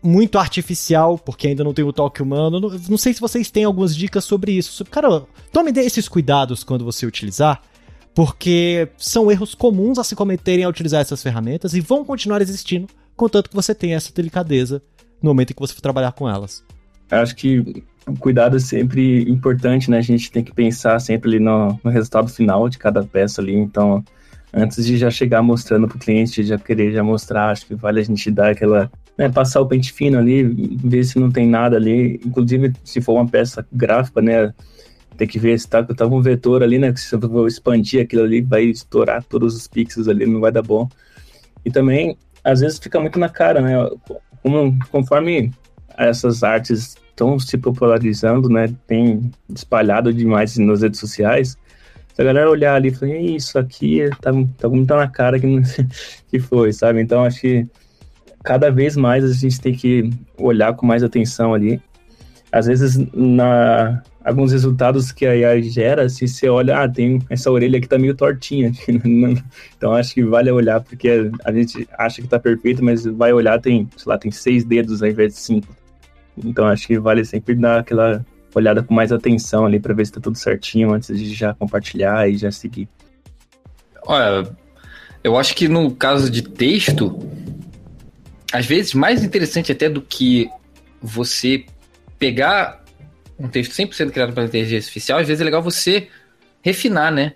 muito 0.01 0.37
artificial, 0.37 1.17
porque 1.17 1.47
ainda 1.47 1.63
não 1.63 1.73
tem 1.73 1.83
o 1.83 1.93
toque 1.93 2.21
humano. 2.21 2.59
Não, 2.59 2.69
não 2.89 2.97
sei 2.97 3.13
se 3.13 3.19
vocês 3.19 3.51
têm 3.51 3.65
algumas 3.65 3.95
dicas 3.95 4.23
sobre 4.23 4.53
isso. 4.53 4.85
Cara, 4.85 5.23
tome 5.51 5.71
esses 5.79 6.07
cuidados 6.07 6.63
quando 6.63 6.85
você 6.85 7.05
utilizar, 7.05 7.61
porque 8.13 8.89
são 8.97 9.31
erros 9.31 9.55
comuns 9.55 9.97
a 9.97 10.03
se 10.03 10.15
cometerem 10.15 10.63
ao 10.63 10.71
utilizar 10.71 11.01
essas 11.01 11.21
ferramentas 11.21 11.73
e 11.73 11.79
vão 11.79 12.03
continuar 12.03 12.41
existindo, 12.41 12.87
contanto 13.15 13.49
que 13.49 13.55
você 13.55 13.73
tenha 13.73 13.95
essa 13.95 14.13
delicadeza 14.13 14.81
no 15.21 15.29
momento 15.29 15.51
em 15.51 15.53
que 15.53 15.59
você 15.59 15.73
for 15.73 15.81
trabalhar 15.81 16.11
com 16.11 16.29
elas. 16.29 16.63
Acho 17.11 17.35
que 17.35 17.83
o 18.07 18.15
cuidado 18.17 18.57
é 18.57 18.59
sempre 18.59 19.29
importante, 19.29 19.89
né? 19.89 19.97
A 19.97 20.01
gente 20.01 20.31
tem 20.31 20.43
que 20.43 20.53
pensar 20.53 20.99
sempre 20.99 21.29
ali 21.29 21.39
no, 21.39 21.79
no 21.83 21.91
resultado 21.91 22.29
final 22.29 22.69
de 22.69 22.77
cada 22.77 23.03
peça 23.03 23.41
ali, 23.41 23.55
então 23.55 24.03
antes 24.53 24.85
de 24.85 24.97
já 24.97 25.11
chegar 25.11 25.41
mostrando 25.41 25.87
para 25.87 25.97
o 25.97 25.99
cliente, 25.99 26.43
já 26.43 26.57
querer 26.57 26.91
já 26.91 27.03
mostrar, 27.03 27.51
acho 27.51 27.65
que 27.65 27.75
vale 27.75 27.99
a 27.99 28.03
gente 28.03 28.31
dar 28.31 28.51
aquela, 28.51 28.91
né, 29.17 29.29
passar 29.29 29.61
o 29.61 29.67
pente 29.67 29.93
fino 29.93 30.17
ali, 30.17 30.43
ver 30.43 31.03
se 31.03 31.19
não 31.19 31.31
tem 31.31 31.47
nada 31.47 31.77
ali, 31.77 32.19
inclusive 32.25 32.73
se 32.83 32.99
for 32.99 33.13
uma 33.13 33.27
peça 33.27 33.65
gráfica, 33.71 34.21
né, 34.21 34.53
tem 35.19 35.27
que 35.27 35.37
ver 35.37 35.59
se 35.59 35.67
tá, 35.67 35.83
tá 35.83 36.07
um 36.07 36.21
vetor 36.21 36.63
ali, 36.63 36.79
né? 36.79 36.95
Se 36.95 37.13
eu 37.13 37.45
expandir 37.45 38.01
aquilo 38.01 38.23
ali, 38.23 38.41
vai 38.41 38.63
estourar 38.63 39.21
todos 39.21 39.53
os 39.53 39.67
pixels 39.67 40.07
ali, 40.07 40.25
não 40.25 40.39
vai 40.39 40.49
dar 40.49 40.61
bom. 40.61 40.87
E 41.65 41.69
também, 41.69 42.17
às 42.41 42.61
vezes 42.61 42.79
fica 42.79 43.01
muito 43.01 43.19
na 43.19 43.27
cara, 43.27 43.59
né? 43.59 43.75
Como, 44.41 44.79
conforme 44.89 45.51
essas 45.97 46.41
artes 46.41 46.95
estão 47.09 47.37
se 47.37 47.57
popularizando, 47.57 48.47
né? 48.47 48.73
Tem 48.87 49.29
espalhado 49.53 50.13
demais 50.13 50.57
nas 50.57 50.83
redes 50.83 51.01
sociais. 51.01 51.57
Se 52.13 52.21
a 52.21 52.23
galera 52.23 52.49
olhar 52.49 52.75
ali 52.75 52.87
e 52.87 52.95
falar, 52.95 53.17
isso 53.17 53.59
aqui 53.59 54.09
tá, 54.21 54.31
tá 54.57 54.69
muito 54.69 54.95
na 54.95 55.09
cara 55.09 55.37
que, 55.37 55.47
que 56.31 56.39
foi, 56.39 56.71
sabe? 56.71 57.01
Então, 57.01 57.25
acho 57.25 57.41
que 57.41 57.67
cada 58.41 58.71
vez 58.71 58.95
mais 58.95 59.25
a 59.25 59.33
gente 59.33 59.59
tem 59.59 59.73
que 59.73 60.09
olhar 60.37 60.73
com 60.75 60.85
mais 60.85 61.03
atenção 61.03 61.53
ali. 61.53 61.81
Às 62.53 62.67
vezes, 62.67 62.97
na, 63.13 64.01
alguns 64.23 64.51
resultados 64.51 65.11
que 65.11 65.25
a 65.25 65.31
AI 65.31 65.63
gera, 65.63 66.09
se 66.09 66.27
você 66.27 66.49
olha, 66.49 66.83
ah, 66.83 66.89
tem 66.89 67.21
essa 67.29 67.49
orelha 67.49 67.77
aqui 67.77 67.87
tá 67.87 67.97
meio 67.97 68.15
tortinha. 68.15 68.71
então 69.77 69.93
acho 69.93 70.13
que 70.13 70.23
vale 70.23 70.51
olhar, 70.51 70.81
porque 70.81 71.31
a 71.45 71.51
gente 71.51 71.87
acha 71.97 72.21
que 72.21 72.27
tá 72.27 72.39
perfeito, 72.39 72.83
mas 72.83 73.05
vai 73.05 73.31
olhar, 73.33 73.59
tem, 73.59 73.87
sei 73.95 74.09
lá, 74.09 74.17
tem 74.17 74.31
seis 74.31 74.63
dedos 74.63 75.01
ao 75.01 75.09
invés 75.09 75.33
de 75.33 75.39
cinco. 75.39 75.75
Então 76.37 76.65
acho 76.65 76.87
que 76.87 76.99
vale 76.99 77.23
sempre 77.25 77.55
dar 77.55 77.79
aquela 77.79 78.25
olhada 78.53 78.83
com 78.83 78.93
mais 78.93 79.11
atenção 79.11 79.65
ali 79.65 79.79
para 79.79 79.93
ver 79.93 80.05
se 80.05 80.13
tá 80.13 80.19
tudo 80.19 80.37
certinho 80.37 80.93
antes 80.93 81.17
de 81.17 81.33
já 81.33 81.53
compartilhar 81.53 82.29
e 82.29 82.37
já 82.37 82.51
seguir. 82.51 82.87
Olha, 84.05 84.49
eu 85.23 85.37
acho 85.37 85.55
que 85.55 85.67
no 85.67 85.91
caso 85.91 86.29
de 86.29 86.41
texto, 86.41 87.19
às 88.51 88.65
vezes 88.65 88.93
mais 88.93 89.23
interessante 89.23 89.71
até 89.71 89.89
do 89.89 90.01
que 90.01 90.49
você 91.01 91.65
pegar 92.17 92.78
um 93.39 93.47
texto 93.47 93.71
100% 93.71 94.11
criado 94.11 94.33
pela 94.33 94.45
inteligência 94.45 94.87
artificial, 94.87 95.19
às 95.19 95.27
vezes 95.27 95.41
é 95.41 95.45
legal 95.45 95.61
você 95.61 96.09
refinar, 96.61 97.11
né? 97.11 97.33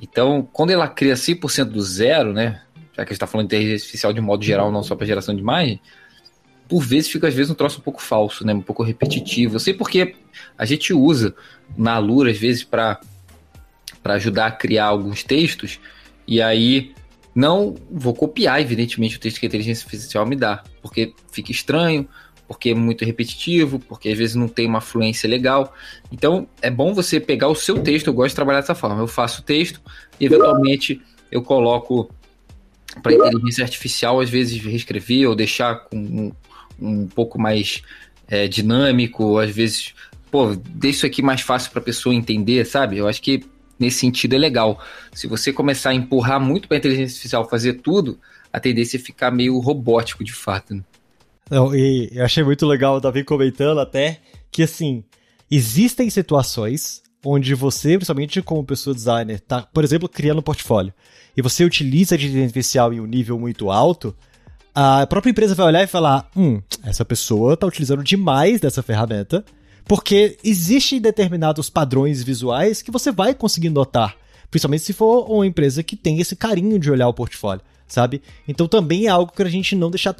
Então, 0.00 0.48
quando 0.52 0.70
ela 0.70 0.88
cria 0.88 1.14
100% 1.14 1.64
do 1.64 1.82
zero, 1.82 2.32
né? 2.32 2.62
Já 2.92 2.96
que 2.96 3.00
a 3.00 3.04
gente 3.04 3.12
está 3.12 3.26
falando 3.26 3.48
de 3.48 3.56
inteligência 3.56 3.84
artificial 3.84 4.12
de 4.12 4.20
modo 4.20 4.44
geral, 4.44 4.72
não 4.72 4.82
só 4.82 4.96
para 4.96 5.06
geração 5.06 5.34
de 5.34 5.40
imagem, 5.40 5.80
por 6.68 6.82
vezes 6.82 7.10
fica 7.10 7.28
às 7.28 7.34
vezes 7.34 7.50
um 7.50 7.54
troço 7.54 7.78
um 7.78 7.82
pouco 7.82 8.00
falso, 8.00 8.46
né? 8.46 8.54
Um 8.54 8.62
pouco 8.62 8.82
repetitivo. 8.82 9.56
Eu 9.56 9.60
sei 9.60 9.74
porque 9.74 10.14
a 10.56 10.64
gente 10.64 10.92
usa 10.92 11.34
na 11.76 11.98
Lura 11.98 12.30
às 12.30 12.38
vezes 12.38 12.64
para 12.64 13.00
para 14.02 14.14
ajudar 14.14 14.46
a 14.46 14.50
criar 14.50 14.86
alguns 14.86 15.22
textos 15.22 15.78
e 16.26 16.42
aí 16.42 16.92
não 17.34 17.76
vou 17.90 18.12
copiar 18.14 18.60
evidentemente 18.60 19.16
o 19.16 19.20
texto 19.20 19.38
que 19.38 19.46
a 19.46 19.48
inteligência 19.48 19.84
artificial 19.84 20.26
me 20.26 20.34
dá, 20.34 20.62
porque 20.82 21.14
fica 21.30 21.52
estranho, 21.52 22.08
porque 22.52 22.68
é 22.68 22.74
muito 22.74 23.02
repetitivo, 23.02 23.78
porque 23.78 24.10
às 24.10 24.18
vezes 24.18 24.34
não 24.34 24.46
tem 24.46 24.66
uma 24.66 24.82
fluência 24.82 25.26
legal. 25.26 25.74
Então 26.12 26.46
é 26.60 26.70
bom 26.70 26.92
você 26.92 27.18
pegar 27.18 27.48
o 27.48 27.54
seu 27.54 27.78
texto. 27.82 28.08
Eu 28.08 28.12
gosto 28.12 28.28
de 28.28 28.36
trabalhar 28.36 28.60
dessa 28.60 28.74
forma. 28.74 29.00
Eu 29.00 29.08
faço 29.08 29.40
o 29.40 29.44
texto 29.44 29.80
e 30.20 30.26
eventualmente 30.26 31.00
eu 31.30 31.42
coloco 31.42 32.10
para 33.02 33.14
inteligência 33.14 33.64
artificial 33.64 34.20
às 34.20 34.28
vezes 34.28 34.62
reescrever 34.62 35.30
ou 35.30 35.34
deixar 35.34 35.76
com 35.76 35.96
um, 35.96 36.32
um 36.78 37.06
pouco 37.06 37.40
mais 37.40 37.82
é, 38.28 38.46
dinâmico, 38.46 39.38
às 39.38 39.50
vezes, 39.50 39.94
pô, 40.30 40.54
deixa 40.54 40.98
isso 40.98 41.06
aqui 41.06 41.22
mais 41.22 41.40
fácil 41.40 41.70
para 41.70 41.80
a 41.80 41.84
pessoa 41.84 42.14
entender, 42.14 42.66
sabe? 42.66 42.98
Eu 42.98 43.08
acho 43.08 43.22
que 43.22 43.42
nesse 43.78 44.00
sentido 44.00 44.34
é 44.34 44.38
legal. 44.38 44.78
Se 45.14 45.26
você 45.26 45.54
começar 45.54 45.90
a 45.90 45.94
empurrar 45.94 46.38
muito 46.38 46.68
para 46.68 46.76
a 46.76 46.78
inteligência 46.78 47.14
artificial 47.14 47.48
fazer 47.48 47.74
tudo, 47.80 48.20
a 48.52 48.60
tendência 48.60 48.98
é 48.98 49.00
ficar 49.00 49.30
meio 49.30 49.58
robótico 49.58 50.22
de 50.22 50.34
fato. 50.34 50.74
Né? 50.74 50.82
E 51.74 52.08
eu 52.12 52.24
achei 52.24 52.42
muito 52.42 52.66
legal 52.66 52.96
o 52.96 53.00
Davi 53.00 53.22
comentando 53.24 53.78
até 53.78 54.20
que, 54.50 54.62
assim, 54.62 55.04
existem 55.50 56.08
situações 56.08 57.02
onde 57.24 57.54
você, 57.54 57.96
principalmente 57.96 58.42
como 58.42 58.64
pessoa 58.64 58.94
designer, 58.94 59.38
tá, 59.40 59.62
por 59.62 59.84
exemplo, 59.84 60.08
criando 60.08 60.38
um 60.38 60.42
portfólio, 60.42 60.92
e 61.36 61.42
você 61.42 61.64
utiliza 61.64 62.14
a 62.14 62.16
inteligência 62.16 62.46
artificial 62.46 62.92
em 62.92 63.00
um 63.00 63.06
nível 63.06 63.38
muito 63.38 63.70
alto, 63.70 64.14
a 64.74 65.06
própria 65.06 65.30
empresa 65.30 65.54
vai 65.54 65.66
olhar 65.66 65.82
e 65.82 65.86
falar: 65.86 66.30
hum, 66.34 66.60
essa 66.82 67.04
pessoa 67.04 67.54
está 67.54 67.66
utilizando 67.66 68.02
demais 68.02 68.60
dessa 68.60 68.82
ferramenta, 68.82 69.44
Porque 69.84 70.38
existem 70.44 71.00
determinados 71.00 71.68
padrões 71.68 72.22
visuais 72.22 72.82
que 72.82 72.90
você 72.90 73.10
vai 73.10 73.34
conseguir 73.34 73.70
notar. 73.70 74.16
Principalmente 74.50 74.84
se 74.84 74.92
for 74.92 75.30
uma 75.30 75.46
empresa 75.46 75.82
que 75.82 75.96
tem 75.96 76.20
esse 76.20 76.36
carinho 76.36 76.78
de 76.78 76.90
olhar 76.90 77.08
o 77.08 77.14
portfólio, 77.14 77.62
sabe? 77.92 78.22
Então 78.48 78.66
também 78.66 79.06
é 79.06 79.10
algo 79.10 79.32
que 79.32 79.42
a 79.42 79.48
gente 79.48 79.76
não 79.76 79.90
deixar 79.90 80.14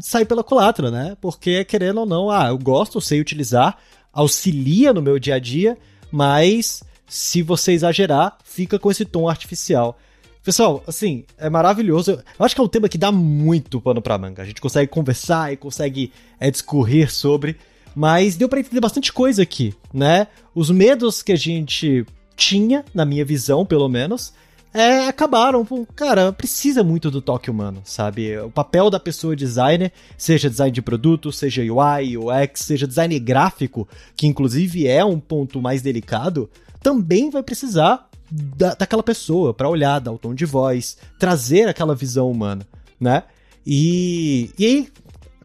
sair 0.00 0.26
pela 0.26 0.44
culatra, 0.44 0.90
né? 0.90 1.16
Porque, 1.20 1.64
querendo 1.64 2.00
ou 2.00 2.06
não, 2.06 2.30
ah, 2.30 2.48
eu 2.48 2.58
gosto, 2.58 2.98
eu 2.98 3.00
sei 3.00 3.20
utilizar, 3.20 3.78
auxilia 4.12 4.92
no 4.92 5.02
meu 5.02 5.18
dia 5.18 5.36
a 5.36 5.38
dia, 5.38 5.78
mas 6.12 6.82
se 7.06 7.42
você 7.42 7.72
exagerar, 7.72 8.36
fica 8.44 8.78
com 8.78 8.90
esse 8.90 9.04
tom 9.04 9.28
artificial. 9.28 9.98
Pessoal, 10.42 10.84
assim, 10.86 11.24
é 11.38 11.48
maravilhoso. 11.48 12.22
Eu 12.38 12.44
acho 12.44 12.54
que 12.54 12.60
é 12.60 12.64
um 12.64 12.68
tema 12.68 12.88
que 12.88 12.98
dá 12.98 13.10
muito 13.10 13.80
pano 13.80 14.02
pra 14.02 14.18
manga. 14.18 14.42
A 14.42 14.44
gente 14.44 14.60
consegue 14.60 14.90
conversar 14.90 15.50
e 15.50 15.56
consegue 15.56 16.12
é, 16.38 16.50
discorrer 16.50 17.10
sobre. 17.10 17.56
Mas 17.96 18.36
deu 18.36 18.48
para 18.48 18.60
entender 18.60 18.80
bastante 18.80 19.10
coisa 19.10 19.42
aqui, 19.42 19.72
né? 19.92 20.26
Os 20.54 20.68
medos 20.68 21.22
que 21.22 21.32
a 21.32 21.36
gente 21.36 22.04
tinha, 22.36 22.84
na 22.92 23.06
minha 23.06 23.24
visão, 23.24 23.64
pelo 23.64 23.88
menos, 23.88 24.34
é, 24.74 25.06
acabaram. 25.06 25.64
Cara, 25.94 26.32
precisa 26.32 26.82
muito 26.82 27.10
do 27.10 27.22
toque 27.22 27.48
humano, 27.48 27.80
sabe? 27.84 28.36
O 28.38 28.50
papel 28.50 28.90
da 28.90 28.98
pessoa 28.98 29.36
designer, 29.36 29.92
seja 30.18 30.50
design 30.50 30.72
de 30.72 30.82
produto, 30.82 31.30
seja 31.30 31.62
UI, 31.62 32.18
UX, 32.18 32.60
seja 32.60 32.86
design 32.86 33.16
gráfico, 33.20 33.88
que 34.16 34.26
inclusive 34.26 34.86
é 34.88 35.04
um 35.04 35.20
ponto 35.20 35.62
mais 35.62 35.80
delicado, 35.80 36.50
também 36.82 37.30
vai 37.30 37.42
precisar 37.42 38.08
da, 38.30 38.74
daquela 38.74 39.02
pessoa 39.02 39.54
para 39.54 39.68
olhar, 39.68 40.00
dar 40.00 40.12
o 40.12 40.18
tom 40.18 40.34
de 40.34 40.44
voz, 40.44 40.98
trazer 41.18 41.68
aquela 41.68 41.94
visão 41.94 42.28
humana, 42.28 42.66
né? 43.00 43.22
E, 43.64 44.50
e 44.58 44.66
aí, 44.66 44.88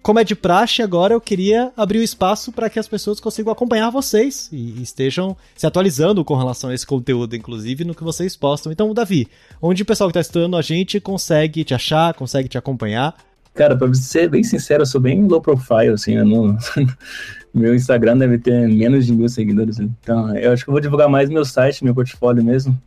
como 0.01 0.19
é 0.19 0.23
de 0.23 0.35
praxe, 0.35 0.81
agora 0.81 1.13
eu 1.13 1.21
queria 1.21 1.71
abrir 1.75 1.99
o 1.99 2.03
espaço 2.03 2.51
para 2.51 2.69
que 2.69 2.79
as 2.79 2.87
pessoas 2.87 3.19
consigam 3.19 3.51
acompanhar 3.51 3.89
vocês 3.89 4.49
e 4.51 4.81
estejam 4.81 5.35
se 5.55 5.67
atualizando 5.67 6.23
com 6.23 6.35
relação 6.35 6.69
a 6.69 6.73
esse 6.73 6.87
conteúdo, 6.87 7.35
inclusive 7.35 7.83
no 7.83 7.93
que 7.93 8.03
vocês 8.03 8.35
postam. 8.35 8.71
Então, 8.71 8.93
Davi, 8.93 9.27
onde 9.61 9.83
o 9.83 9.85
pessoal 9.85 10.09
que 10.09 10.17
está 10.17 10.21
estudando 10.21 10.55
a 10.55 10.61
gente 10.61 10.99
consegue 10.99 11.63
te 11.63 11.73
achar, 11.73 12.13
consegue 12.13 12.47
te 12.47 12.57
acompanhar? 12.57 13.13
Cara, 13.53 13.75
pra 13.75 13.93
ser 13.93 14.29
bem 14.29 14.43
sincero, 14.43 14.83
eu 14.83 14.85
sou 14.85 15.01
bem 15.01 15.21
low 15.27 15.41
profile, 15.41 15.89
assim, 15.89 16.15
meu 17.53 17.75
Instagram 17.75 18.17
deve 18.17 18.37
ter 18.37 18.69
menos 18.69 19.05
de 19.05 19.11
mil 19.11 19.27
seguidores, 19.27 19.79
então 19.79 20.35
eu 20.37 20.53
acho 20.53 20.63
que 20.63 20.69
eu 20.69 20.71
vou 20.71 20.79
divulgar 20.79 21.09
mais 21.09 21.29
meu 21.29 21.43
site, 21.43 21.83
meu 21.83 21.93
portfólio 21.93 22.43
mesmo, 22.43 22.79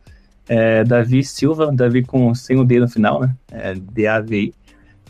é 0.47 0.83
Davi 0.83 1.23
Silva, 1.23 1.71
Davi 1.71 2.03
com 2.03 2.33
sem 2.33 2.57
o 2.57 2.63
D 2.63 2.79
no 2.79 2.87
final, 2.87 3.21
né, 3.21 3.35
é 3.51 3.75
D-A-V-I, 3.75 4.53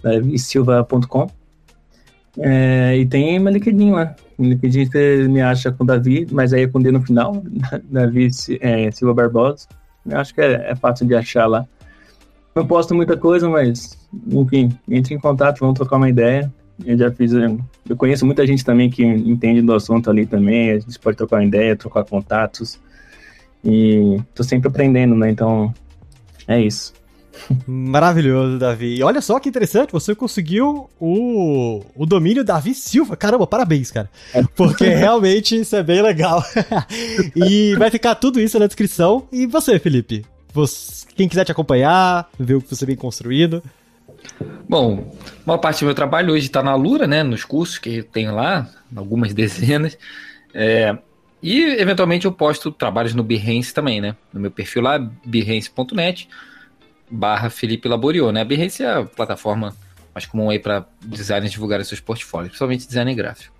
davisilva.com, 0.02 1.30
é, 2.40 2.98
e 2.98 3.06
tem 3.06 3.40
meu 3.40 3.54
LinkedIn 3.54 3.92
lá. 3.92 4.16
No 4.38 4.50
LinkedIn 4.50 4.86
você 4.86 5.28
me 5.28 5.42
acha 5.42 5.72
com 5.72 5.86
Davi, 5.86 6.28
mas 6.32 6.54
aí 6.54 6.64
é 6.64 6.68
com 6.68 6.82
D 6.82 6.92
no 6.92 7.02
final. 7.02 7.44
Davi 7.90 8.30
é, 8.60 8.92
Silva 8.92 9.14
Barbosa. 9.14 9.68
Eu 10.06 10.18
acho 10.18 10.34
que 10.34 10.42
é, 10.42 10.72
é, 10.72 10.76
fácil 10.76 11.06
de 11.06 11.16
achar 11.16 11.46
lá. 11.46 11.66
Não 12.56 12.66
posto 12.66 12.94
muita 12.94 13.18
coisa, 13.18 13.50
mas, 13.50 13.98
enfim, 14.28 14.70
entre 14.88 15.16
em 15.16 15.20
contato, 15.20 15.60
vamos 15.60 15.76
trocar 15.76 15.98
uma 15.98 16.10
ideia. 16.10 16.52
Eu 16.86 16.98
já 16.98 17.12
fiz. 17.12 17.32
Eu 17.34 17.98
conheço 17.98 18.26
muita 18.26 18.46
gente 18.46 18.66
também 18.66 18.90
que 18.90 19.04
entende 19.04 19.62
do 19.62 19.74
assunto 19.74 20.10
ali 20.10 20.26
também. 20.26 20.72
A 20.72 20.80
gente 20.80 21.00
pode 21.00 21.18
trocar 21.18 21.38
uma 21.38 21.46
ideia, 21.46 21.76
trocar 21.76 22.04
contatos. 22.04 22.80
E 23.64 24.20
tô 24.36 24.44
sempre 24.44 24.68
aprendendo, 24.68 25.16
né? 25.16 25.30
Então, 25.30 25.74
é 26.48 26.60
isso. 26.60 26.94
Maravilhoso, 27.68 28.58
Davi. 28.58 28.98
E 28.98 29.04
olha 29.04 29.22
só 29.22 29.40
que 29.40 29.50
interessante, 29.50 29.92
você 29.92 30.16
conseguiu 30.16 30.90
o, 31.00 31.84
o 31.96 32.06
domínio 32.06 32.44
Davi 32.44 32.74
Silva. 32.74 33.16
Caramba, 33.16 33.48
parabéns, 33.48 33.92
cara. 33.92 34.10
Porque 34.56 34.86
realmente 34.86 35.60
isso 35.60 35.76
é 35.76 35.84
bem 35.84 36.02
legal. 36.02 36.44
e 37.36 37.76
vai 37.76 37.90
ficar 37.90 38.16
tudo 38.16 38.40
isso 38.40 38.58
na 38.60 38.68
descrição. 38.68 39.28
E 39.32 39.46
você, 39.46 39.80
Felipe? 39.80 40.26
Você, 40.54 41.06
quem 41.16 41.28
quiser 41.28 41.46
te 41.46 41.52
acompanhar, 41.52 42.30
ver 42.40 42.56
o 42.56 42.62
que 42.62 42.74
você 42.74 42.86
vem 42.86 42.96
construindo. 42.96 43.64
Bom, 44.70 45.14
uma 45.46 45.58
parte 45.58 45.80
do 45.80 45.86
meu 45.86 45.96
trabalho 45.96 46.34
hoje 46.34 46.46
está 46.46 46.64
na 46.64 46.76
Lura, 46.76 47.08
né? 47.08 47.24
Nos 47.24 47.44
cursos 47.44 47.78
que 47.78 48.04
tem 48.04 48.30
lá, 48.32 48.70
algumas 48.96 49.34
dezenas. 49.34 49.98
É, 50.54 50.96
e 51.42 51.64
eventualmente 51.64 52.26
eu 52.26 52.32
posto 52.32 52.72
trabalhos 52.72 53.14
no 53.14 53.24
Behance 53.24 53.74
também, 53.74 54.00
né? 54.00 54.16
No 54.32 54.40
meu 54.40 54.52
perfil 54.52 54.84
lá, 54.84 54.98
behance.net 55.26 56.30
barra 57.14 57.50
Felipe 57.50 57.88
Laboriou, 57.88 58.32
né? 58.32 58.42
A 58.42 58.46
Behance 58.46 58.84
é 58.84 58.92
a 58.92 59.04
plataforma 59.04 59.76
mais 60.14 60.26
comum 60.26 60.50
aí 60.50 60.60
para 60.60 60.86
designers 61.02 61.52
divulgarem 61.52 61.86
seus 61.86 62.00
portfólios, 62.00 62.50
principalmente 62.50 62.88
design 62.88 63.14
gráfico. 63.14 63.54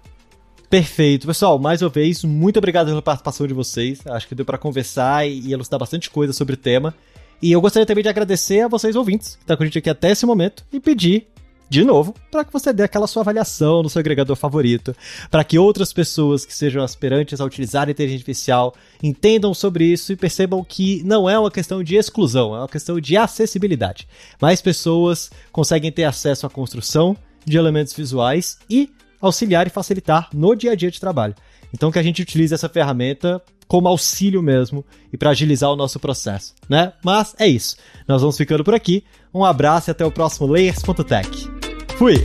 Perfeito. 0.70 1.28
Pessoal, 1.28 1.60
mais 1.60 1.82
uma 1.82 1.90
vez, 1.90 2.24
muito 2.24 2.58
obrigado 2.58 2.88
pela 2.88 3.02
participação 3.02 3.46
de 3.46 3.54
vocês. 3.54 4.06
Acho 4.08 4.28
que 4.28 4.34
deu 4.34 4.44
para 4.44 4.58
conversar 4.58 5.28
e 5.28 5.54
elucidar 5.54 5.80
bastante 5.80 6.10
coisa 6.10 6.34
sobre 6.34 6.56
o 6.56 6.58
tema. 6.58 6.96
E 7.42 7.52
eu 7.52 7.62
gostaria 7.62 7.86
também 7.86 8.02
de 8.02 8.10
agradecer 8.10 8.62
a 8.62 8.68
vocês 8.68 8.96
ouvintes 8.96 9.36
que 9.36 9.44
estão 9.44 9.56
com 9.56 9.64
a 9.64 9.66
gente 9.66 9.78
aqui 9.78 9.90
até 9.90 10.12
esse 10.12 10.26
momento 10.26 10.66
e 10.72 10.80
pedir 10.80 11.28
de 11.74 11.84
novo, 11.84 12.14
para 12.30 12.46
que 12.46 12.54
você 12.54 12.72
dê 12.72 12.84
aquela 12.84 13.08
sua 13.08 13.24
avaliação 13.24 13.82
no 13.82 13.90
seu 13.90 14.00
agregador 14.00 14.36
favorito, 14.36 14.96
para 15.32 15.44
que 15.44 15.58
outras 15.58 15.92
pessoas 15.92 16.46
que 16.46 16.54
sejam 16.54 16.84
aspirantes 16.84 17.42
a 17.42 17.46
utilizar 17.46 17.88
a 17.88 17.92
inteligência 17.92 18.20
artificial 18.20 18.76
entendam 19.02 19.56
sobre 19.56 19.86
isso 19.86 20.14
e 20.14 20.16
percebam 20.16 20.64
que 20.64 21.02
não 21.04 21.28
é 21.28 21.38
uma 21.38 21.50
questão 21.50 21.84
de 21.84 21.96
exclusão, 21.96 22.56
é 22.56 22.60
uma 22.60 22.68
questão 22.68 23.00
de 23.00 23.18
acessibilidade. 23.18 24.08
Mais 24.40 24.62
pessoas 24.62 25.32
conseguem 25.52 25.92
ter 25.92 26.04
acesso 26.04 26.46
à 26.46 26.50
construção 26.50 27.18
de 27.44 27.58
elementos 27.58 27.94
visuais 27.94 28.60
e 28.70 28.92
auxiliar 29.20 29.66
e 29.66 29.72
facilitar 29.72 30.30
no 30.32 30.54
dia 30.54 30.74
a 30.74 30.76
dia 30.76 30.92
de 30.92 31.00
trabalho. 31.00 31.34
Então 31.74 31.92
que 31.92 31.98
a 31.98 32.04
gente 32.04 32.22
utilize 32.22 32.54
essa 32.54 32.70
ferramenta 32.70 33.42
como 33.68 33.88
auxílio 33.88 34.44
mesmo 34.44 34.86
e 35.12 35.18
para 35.18 35.32
agilizar 35.32 35.72
o 35.72 35.76
nosso 35.76 36.00
processo, 36.00 36.54
né? 36.70 36.94
Mas 37.04 37.34
é 37.40 37.48
isso. 37.48 37.78
Nós 38.08 38.22
vamos 38.22 38.38
ficando 38.38 38.64
por 38.64 38.76
aqui. 38.76 39.04
Um 39.34 39.44
abraço 39.44 39.90
e 39.90 39.92
até 39.92 40.06
o 40.06 40.12
próximo 40.12 40.46
Layers.tech. 40.46 41.63
Fui! 42.04 42.16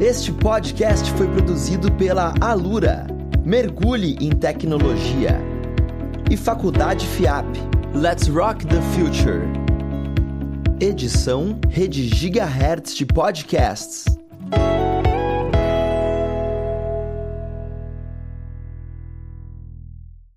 Este 0.00 0.32
podcast 0.32 1.12
foi 1.12 1.28
produzido 1.28 1.92
pela 1.92 2.32
Alura. 2.40 3.06
Mergulhe 3.44 4.16
em 4.18 4.30
tecnologia. 4.30 5.38
E 6.30 6.38
Faculdade 6.38 7.06
FIAP. 7.06 7.44
Let's 7.94 8.28
Rock 8.28 8.66
the 8.66 8.80
Future. 8.94 9.42
Edição 10.80 11.60
Rede 11.68 12.08
Gigahertz 12.08 12.94
de 12.94 13.04
Podcasts. 13.04 14.06